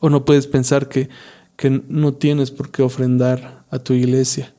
o 0.00 0.10
no 0.10 0.24
puedes 0.24 0.46
pensar 0.46 0.88
que, 0.88 1.08
que 1.56 1.82
no 1.88 2.14
tienes 2.14 2.50
por 2.50 2.70
qué 2.70 2.82
ofrendar 2.82 3.64
a 3.70 3.78
tu 3.78 3.92
iglesia 3.92 4.54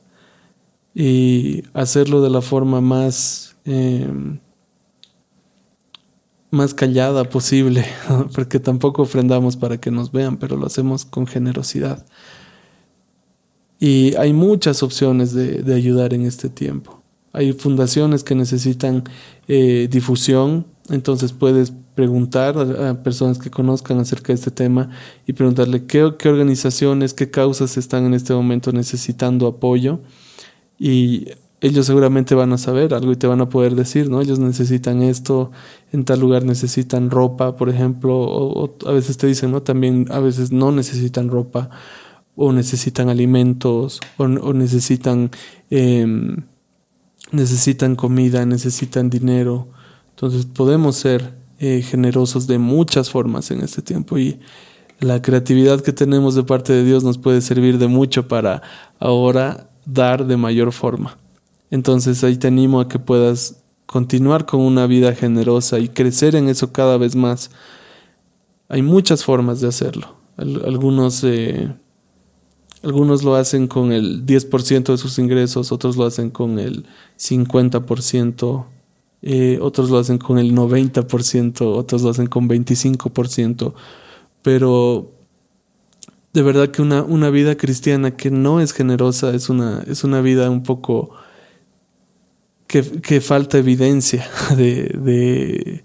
y 0.94 1.62
hacerlo 1.72 2.20
de 2.22 2.30
la 2.30 2.42
forma 2.42 2.80
más 2.80 3.56
eh, 3.64 4.08
más 6.50 6.74
callada 6.74 7.24
posible, 7.24 7.84
porque 8.34 8.60
tampoco 8.60 9.02
ofrendamos 9.02 9.56
para 9.56 9.78
que 9.78 9.90
nos 9.90 10.12
vean, 10.12 10.38
pero 10.38 10.56
lo 10.56 10.66
hacemos 10.66 11.04
con 11.04 11.26
generosidad. 11.26 12.06
Y 13.78 14.14
hay 14.16 14.32
muchas 14.32 14.82
opciones 14.82 15.32
de, 15.32 15.62
de 15.62 15.74
ayudar 15.74 16.14
en 16.14 16.22
este 16.22 16.48
tiempo. 16.48 17.02
Hay 17.32 17.52
fundaciones 17.52 18.24
que 18.24 18.34
necesitan 18.34 19.04
eh, 19.46 19.88
difusión, 19.90 20.66
entonces 20.90 21.32
puedes 21.32 21.72
preguntar 21.94 22.56
a, 22.58 23.02
personas 23.02 23.38
que 23.38 23.50
conozcan 23.50 23.98
acerca 23.98 24.28
de 24.28 24.34
este 24.34 24.50
tema 24.50 24.90
y 25.26 25.32
preguntarle 25.32 25.84
qué, 25.84 26.14
qué 26.18 26.28
organizaciones, 26.28 27.12
qué 27.12 27.30
causas 27.30 27.76
están 27.76 28.06
en 28.06 28.14
este 28.14 28.32
momento 28.32 28.72
necesitando 28.72 29.46
apoyo. 29.46 30.00
Y 30.78 31.28
ellos 31.60 31.86
seguramente 31.86 32.36
van 32.36 32.52
a 32.52 32.58
saber 32.58 32.94
algo 32.94 33.10
y 33.10 33.16
te 33.16 33.26
van 33.26 33.40
a 33.40 33.48
poder 33.48 33.74
decir, 33.74 34.08
¿no? 34.08 34.20
Ellos 34.20 34.38
necesitan 34.38 35.02
esto, 35.02 35.50
en 35.92 36.04
tal 36.04 36.20
lugar 36.20 36.44
necesitan 36.44 37.10
ropa, 37.10 37.56
por 37.56 37.68
ejemplo, 37.68 38.16
o, 38.16 38.76
a 38.86 38.92
veces 38.92 39.16
te 39.16 39.26
dicen, 39.26 39.50
¿no? 39.50 39.62
También 39.62 40.06
a 40.10 40.20
veces 40.20 40.52
no 40.52 40.70
necesitan 40.70 41.28
ropa, 41.28 41.68
o 42.40 42.52
necesitan 42.52 43.08
alimentos, 43.08 44.00
o, 44.16 44.52
necesitan, 44.52 45.30
em, 45.70 46.36
necesitan 47.32 47.96
comida, 47.96 48.46
necesitan 48.46 49.10
dinero. 49.10 49.66
Entonces 50.10 50.46
podemos 50.46 50.94
ser 50.94 51.34
eh, 51.58 51.82
generosos 51.82 52.46
de 52.46 52.58
muchas 52.58 53.10
formas 53.10 53.50
en 53.50 53.60
este 53.60 53.82
tiempo 53.82 54.18
y 54.18 54.38
la 55.00 55.20
creatividad 55.20 55.80
que 55.80 55.92
tenemos 55.92 56.36
de 56.36 56.44
parte 56.44 56.72
de 56.72 56.84
Dios 56.84 57.02
nos 57.02 57.18
puede 57.18 57.40
servir 57.40 57.78
de 57.78 57.88
mucho 57.88 58.28
para 58.28 58.62
ahora 59.00 59.68
dar 59.84 60.24
de 60.24 60.36
mayor 60.36 60.70
forma. 60.70 61.18
Entonces 61.72 62.22
ahí 62.22 62.36
te 62.36 62.46
animo 62.46 62.80
a 62.80 62.88
que 62.88 63.00
puedas 63.00 63.64
continuar 63.86 64.46
con 64.46 64.60
una 64.60 64.86
vida 64.86 65.12
generosa 65.12 65.80
y 65.80 65.88
crecer 65.88 66.36
en 66.36 66.48
eso 66.48 66.72
cada 66.72 66.98
vez 66.98 67.16
más. 67.16 67.50
Hay 68.68 68.82
muchas 68.82 69.24
formas 69.24 69.60
de 69.60 69.66
hacerlo. 69.66 70.14
Algunos, 70.36 71.24
eh, 71.24 71.74
algunos 72.82 73.22
lo 73.24 73.34
hacen 73.34 73.66
con 73.66 73.92
el 73.92 74.24
10% 74.24 74.92
de 74.92 74.98
sus 74.98 75.18
ingresos, 75.18 75.72
otros 75.72 75.96
lo 75.96 76.06
hacen 76.06 76.30
con 76.30 76.58
el 76.58 76.86
50%, 77.18 78.66
eh, 79.22 79.58
otros 79.60 79.90
lo 79.90 79.98
hacen 79.98 80.18
con 80.18 80.38
el 80.38 80.54
90%, 80.54 81.76
otros 81.76 82.02
lo 82.02 82.10
hacen 82.10 82.26
con 82.26 82.48
25%. 82.48 83.74
Pero 84.42 85.12
de 86.32 86.42
verdad 86.42 86.68
que 86.68 86.82
una, 86.82 87.02
una 87.02 87.30
vida 87.30 87.56
cristiana 87.56 88.16
que 88.16 88.30
no 88.30 88.60
es 88.60 88.72
generosa 88.72 89.34
es 89.34 89.48
una, 89.48 89.82
es 89.88 90.04
una 90.04 90.20
vida 90.20 90.50
un 90.50 90.62
poco 90.62 91.10
que, 92.68 93.20
falta 93.20 93.58
evidencia 93.58 94.28
de, 94.56 94.84
de, 95.02 95.84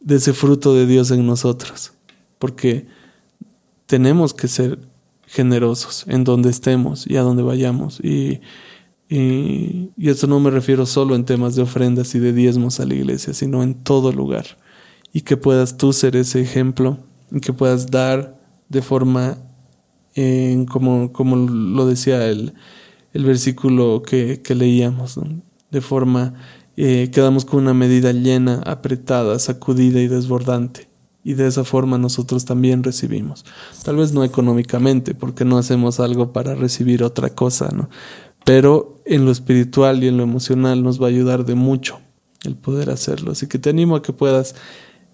de, 0.00 0.16
ese 0.16 0.32
fruto 0.32 0.74
de 0.74 0.86
Dios 0.86 1.10
en 1.10 1.26
nosotros. 1.26 1.92
Porque 2.38 2.86
tenemos 3.86 4.32
que 4.32 4.48
ser 4.48 4.78
generosos 5.26 6.04
en 6.08 6.24
donde 6.24 6.50
estemos 6.50 7.06
y 7.06 7.16
a 7.16 7.22
donde 7.22 7.42
vayamos. 7.42 8.00
Y, 8.00 8.40
y, 9.08 9.90
esto 9.98 10.26
no 10.26 10.40
me 10.40 10.50
refiero 10.50 10.86
solo 10.86 11.14
en 11.14 11.24
temas 11.24 11.54
de 11.54 11.62
ofrendas 11.62 12.14
y 12.14 12.18
de 12.18 12.32
diezmos 12.32 12.80
a 12.80 12.86
la 12.86 12.94
iglesia, 12.94 13.34
sino 13.34 13.62
en 13.62 13.74
todo 13.74 14.12
lugar. 14.12 14.46
Y 15.12 15.22
que 15.22 15.36
puedas 15.36 15.76
tú 15.76 15.92
ser 15.92 16.16
ese 16.16 16.40
ejemplo 16.40 16.98
y 17.30 17.40
que 17.40 17.52
puedas 17.52 17.90
dar 17.90 18.40
de 18.68 18.82
forma, 18.82 19.38
como, 20.68 21.12
como 21.12 21.36
lo 21.36 21.86
decía 21.86 22.26
el, 22.26 22.54
el 23.12 23.24
versículo 23.24 24.02
que, 24.02 24.42
que 24.42 24.54
leíamos, 24.54 25.18
de 25.70 25.80
forma 25.80 26.34
eh, 26.76 27.10
quedamos 27.12 27.44
con 27.44 27.60
una 27.60 27.74
medida 27.74 28.12
llena, 28.12 28.60
apretada, 28.66 29.38
sacudida 29.38 30.00
y 30.00 30.08
desbordante. 30.08 30.88
Y 31.24 31.34
de 31.34 31.46
esa 31.46 31.64
forma 31.64 31.96
nosotros 31.98 32.44
también 32.44 32.82
recibimos. 32.82 33.44
Tal 33.82 33.96
vez 33.96 34.12
no 34.12 34.22
económicamente, 34.24 35.14
porque 35.14 35.44
no 35.44 35.56
hacemos 35.58 35.98
algo 35.98 36.32
para 36.32 36.54
recibir 36.54 37.02
otra 37.02 37.30
cosa, 37.30 37.70
¿no? 37.74 37.88
Pero 38.44 39.00
en 39.06 39.24
lo 39.24 39.30
espiritual 39.30 40.04
y 40.04 40.08
en 40.08 40.18
lo 40.18 40.22
emocional 40.22 40.82
nos 40.82 41.00
va 41.00 41.06
a 41.06 41.08
ayudar 41.08 41.46
de 41.46 41.54
mucho 41.54 41.98
el 42.44 42.56
poder 42.56 42.90
hacerlo. 42.90 43.32
Así 43.32 43.46
que 43.46 43.58
te 43.58 43.70
animo 43.70 43.96
a 43.96 44.02
que 44.02 44.12
puedas 44.12 44.54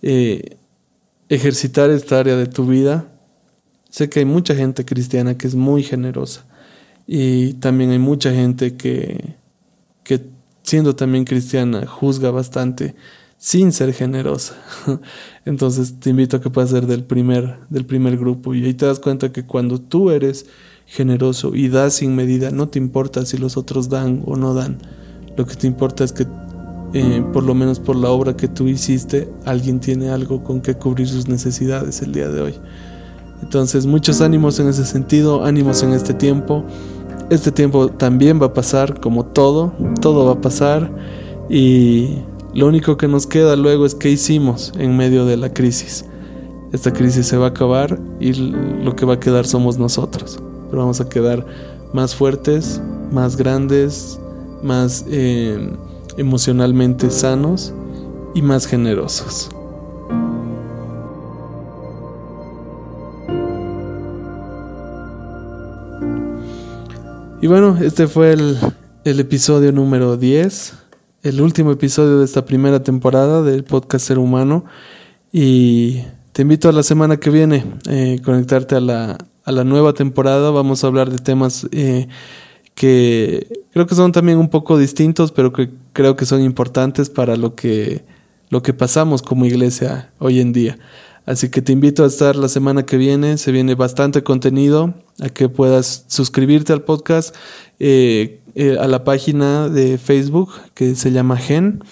eh, 0.02 0.56
ejercitar 1.28 1.90
esta 1.90 2.18
área 2.18 2.36
de 2.36 2.46
tu 2.46 2.66
vida. 2.66 3.12
Sé 3.88 4.08
que 4.08 4.18
hay 4.18 4.24
mucha 4.24 4.56
gente 4.56 4.84
cristiana 4.84 5.38
que 5.38 5.46
es 5.46 5.54
muy 5.54 5.84
generosa 5.84 6.44
y 7.06 7.54
también 7.54 7.90
hay 7.90 7.98
mucha 7.98 8.32
gente 8.32 8.76
que, 8.76 9.34
que 10.04 10.26
siendo 10.62 10.94
también 10.94 11.24
cristiana, 11.24 11.86
juzga 11.86 12.30
bastante 12.30 12.94
sin 13.40 13.72
ser 13.72 13.94
generosa. 13.94 14.54
Entonces 15.46 15.94
te 15.98 16.10
invito 16.10 16.36
a 16.36 16.40
que 16.42 16.50
puedas 16.50 16.70
ser 16.70 16.86
del 16.86 17.04
primer, 17.04 17.56
del 17.70 17.86
primer 17.86 18.18
grupo 18.18 18.54
y 18.54 18.64
ahí 18.66 18.74
te 18.74 18.84
das 18.84 19.00
cuenta 19.00 19.32
que 19.32 19.46
cuando 19.46 19.80
tú 19.80 20.10
eres 20.10 20.44
generoso 20.86 21.54
y 21.54 21.68
das 21.70 21.94
sin 21.94 22.14
medida, 22.14 22.50
no 22.50 22.68
te 22.68 22.78
importa 22.78 23.24
si 23.24 23.38
los 23.38 23.56
otros 23.56 23.88
dan 23.88 24.22
o 24.26 24.36
no 24.36 24.52
dan. 24.52 24.76
Lo 25.38 25.46
que 25.46 25.54
te 25.54 25.66
importa 25.66 26.04
es 26.04 26.12
que 26.12 26.26
eh, 26.92 27.24
por 27.32 27.42
lo 27.44 27.54
menos 27.54 27.80
por 27.80 27.96
la 27.96 28.10
obra 28.10 28.36
que 28.36 28.46
tú 28.46 28.68
hiciste, 28.68 29.32
alguien 29.46 29.80
tiene 29.80 30.10
algo 30.10 30.44
con 30.44 30.60
que 30.60 30.74
cubrir 30.74 31.08
sus 31.08 31.26
necesidades 31.26 32.02
el 32.02 32.12
día 32.12 32.28
de 32.28 32.42
hoy. 32.42 32.54
Entonces, 33.42 33.86
muchos 33.86 34.20
ánimos 34.20 34.60
en 34.60 34.68
ese 34.68 34.84
sentido, 34.84 35.44
ánimos 35.44 35.82
en 35.82 35.92
este 35.92 36.12
tiempo. 36.12 36.62
Este 37.30 37.52
tiempo 37.52 37.88
también 37.88 38.42
va 38.42 38.46
a 38.46 38.52
pasar, 38.52 39.00
como 39.00 39.24
todo, 39.24 39.72
todo 40.02 40.26
va 40.26 40.32
a 40.32 40.40
pasar 40.42 40.92
y 41.48 42.18
lo 42.52 42.66
único 42.66 42.96
que 42.96 43.06
nos 43.06 43.26
queda 43.28 43.54
luego 43.54 43.86
es 43.86 43.94
qué 43.94 44.10
hicimos 44.10 44.72
en 44.76 44.96
medio 44.96 45.24
de 45.24 45.36
la 45.36 45.52
crisis. 45.52 46.04
Esta 46.72 46.92
crisis 46.92 47.26
se 47.26 47.36
va 47.36 47.46
a 47.46 47.48
acabar 47.50 48.00
y 48.18 48.32
lo 48.32 48.96
que 48.96 49.06
va 49.06 49.14
a 49.14 49.20
quedar 49.20 49.46
somos 49.46 49.78
nosotros. 49.78 50.40
Pero 50.68 50.82
vamos 50.82 51.00
a 51.00 51.08
quedar 51.08 51.46
más 51.92 52.14
fuertes, 52.14 52.80
más 53.12 53.36
grandes, 53.36 54.18
más 54.62 55.04
eh, 55.08 55.70
emocionalmente 56.16 57.10
sanos 57.10 57.72
y 58.34 58.42
más 58.42 58.66
generosos. 58.66 59.48
Y 67.42 67.46
bueno, 67.46 67.78
este 67.80 68.06
fue 68.06 68.32
el, 68.32 68.58
el 69.04 69.20
episodio 69.20 69.72
número 69.72 70.16
10 70.16 70.79
el 71.22 71.40
último 71.40 71.70
episodio 71.72 72.18
de 72.18 72.24
esta 72.24 72.46
primera 72.46 72.82
temporada 72.82 73.42
del 73.42 73.64
podcast 73.64 74.06
Ser 74.06 74.18
Humano 74.18 74.64
y 75.32 76.00
te 76.32 76.42
invito 76.42 76.68
a 76.68 76.72
la 76.72 76.82
semana 76.82 77.18
que 77.18 77.28
viene 77.28 77.64
eh, 77.88 78.20
conectarte 78.24 78.76
a 78.76 78.80
la, 78.80 79.18
a 79.44 79.52
la 79.52 79.64
nueva 79.64 79.92
temporada. 79.92 80.50
Vamos 80.50 80.82
a 80.82 80.86
hablar 80.86 81.10
de 81.10 81.18
temas 81.18 81.68
eh, 81.72 82.08
que 82.74 83.46
creo 83.72 83.86
que 83.86 83.94
son 83.94 84.12
también 84.12 84.38
un 84.38 84.48
poco 84.48 84.78
distintos, 84.78 85.30
pero 85.30 85.52
que 85.52 85.70
creo 85.92 86.16
que 86.16 86.24
son 86.24 86.40
importantes 86.40 87.10
para 87.10 87.36
lo 87.36 87.54
que, 87.54 88.02
lo 88.48 88.62
que 88.62 88.72
pasamos 88.72 89.20
como 89.20 89.44
iglesia 89.44 90.12
hoy 90.18 90.40
en 90.40 90.54
día. 90.54 90.78
Así 91.26 91.48
que 91.48 91.62
te 91.62 91.72
invito 91.72 92.04
a 92.04 92.06
estar 92.06 92.36
la 92.36 92.48
semana 92.48 92.84
que 92.84 92.96
viene, 92.96 93.38
se 93.38 93.52
viene 93.52 93.74
bastante 93.74 94.22
contenido, 94.22 94.94
a 95.20 95.28
que 95.28 95.48
puedas 95.48 96.04
suscribirte 96.08 96.72
al 96.72 96.82
podcast. 96.82 97.34
Eh, 97.78 98.40
eh, 98.54 98.76
a 98.80 98.88
la 98.88 99.04
página 99.04 99.68
de 99.68 99.96
Facebook 99.96 100.50
que 100.74 100.94
se 100.94 101.12
llama 101.12 101.36
Gen. 101.36 101.82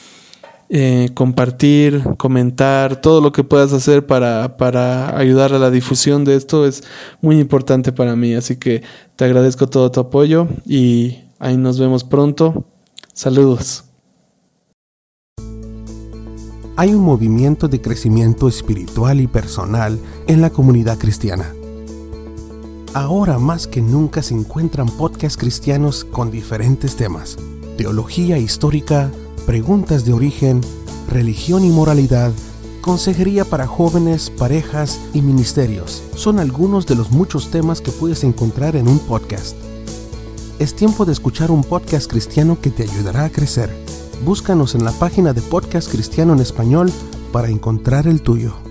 Eh, 0.70 1.08
compartir, 1.14 2.02
comentar, 2.18 3.00
todo 3.00 3.22
lo 3.22 3.32
que 3.32 3.42
puedas 3.42 3.72
hacer 3.72 4.06
para, 4.06 4.58
para 4.58 5.16
ayudar 5.16 5.54
a 5.54 5.58
la 5.58 5.70
difusión 5.70 6.24
de 6.24 6.36
esto 6.36 6.66
es 6.66 6.84
muy 7.22 7.38
importante 7.38 7.92
para 7.92 8.16
mí. 8.16 8.34
Así 8.34 8.56
que 8.56 8.82
te 9.16 9.24
agradezco 9.24 9.68
todo 9.68 9.90
tu 9.90 10.00
apoyo 10.00 10.48
y 10.66 11.18
ahí 11.38 11.56
nos 11.56 11.78
vemos 11.78 12.04
pronto. 12.04 12.66
Saludos. 13.14 13.87
Hay 16.78 16.94
un 16.94 17.02
movimiento 17.02 17.66
de 17.66 17.80
crecimiento 17.80 18.46
espiritual 18.46 19.20
y 19.20 19.26
personal 19.26 19.98
en 20.28 20.40
la 20.40 20.50
comunidad 20.50 20.96
cristiana 20.96 21.52
Ahora 22.94 23.38
más 23.38 23.66
que 23.66 23.82
nunca 23.82 24.22
se 24.22 24.34
encuentran 24.34 24.86
podcasts 24.88 25.36
cristianos 25.36 26.04
con 26.04 26.30
diferentes 26.30 26.94
temas. 26.94 27.36
Teología 27.76 28.38
histórica, 28.38 29.10
preguntas 29.44 30.04
de 30.04 30.12
origen, 30.12 30.60
religión 31.08 31.64
y 31.64 31.68
moralidad, 31.70 32.32
consejería 32.80 33.44
para 33.44 33.66
jóvenes, 33.66 34.30
parejas 34.30 35.00
y 35.12 35.20
ministerios. 35.20 36.02
Son 36.14 36.38
algunos 36.38 36.86
de 36.86 36.94
los 36.94 37.10
muchos 37.10 37.50
temas 37.50 37.80
que 37.80 37.90
puedes 37.90 38.24
encontrar 38.24 38.76
en 38.76 38.86
un 38.86 39.00
podcast. 39.00 39.56
Es 40.58 40.74
tiempo 40.74 41.04
de 41.04 41.12
escuchar 41.12 41.50
un 41.50 41.64
podcast 41.64 42.08
cristiano 42.08 42.58
que 42.60 42.70
te 42.70 42.84
ayudará 42.84 43.24
a 43.24 43.30
crecer. 43.30 43.87
Búscanos 44.24 44.74
en 44.74 44.84
la 44.84 44.92
página 44.92 45.32
de 45.32 45.40
Podcast 45.40 45.90
Cristiano 45.90 46.32
en 46.32 46.40
Español 46.40 46.90
para 47.32 47.48
encontrar 47.48 48.06
el 48.06 48.20
tuyo. 48.20 48.67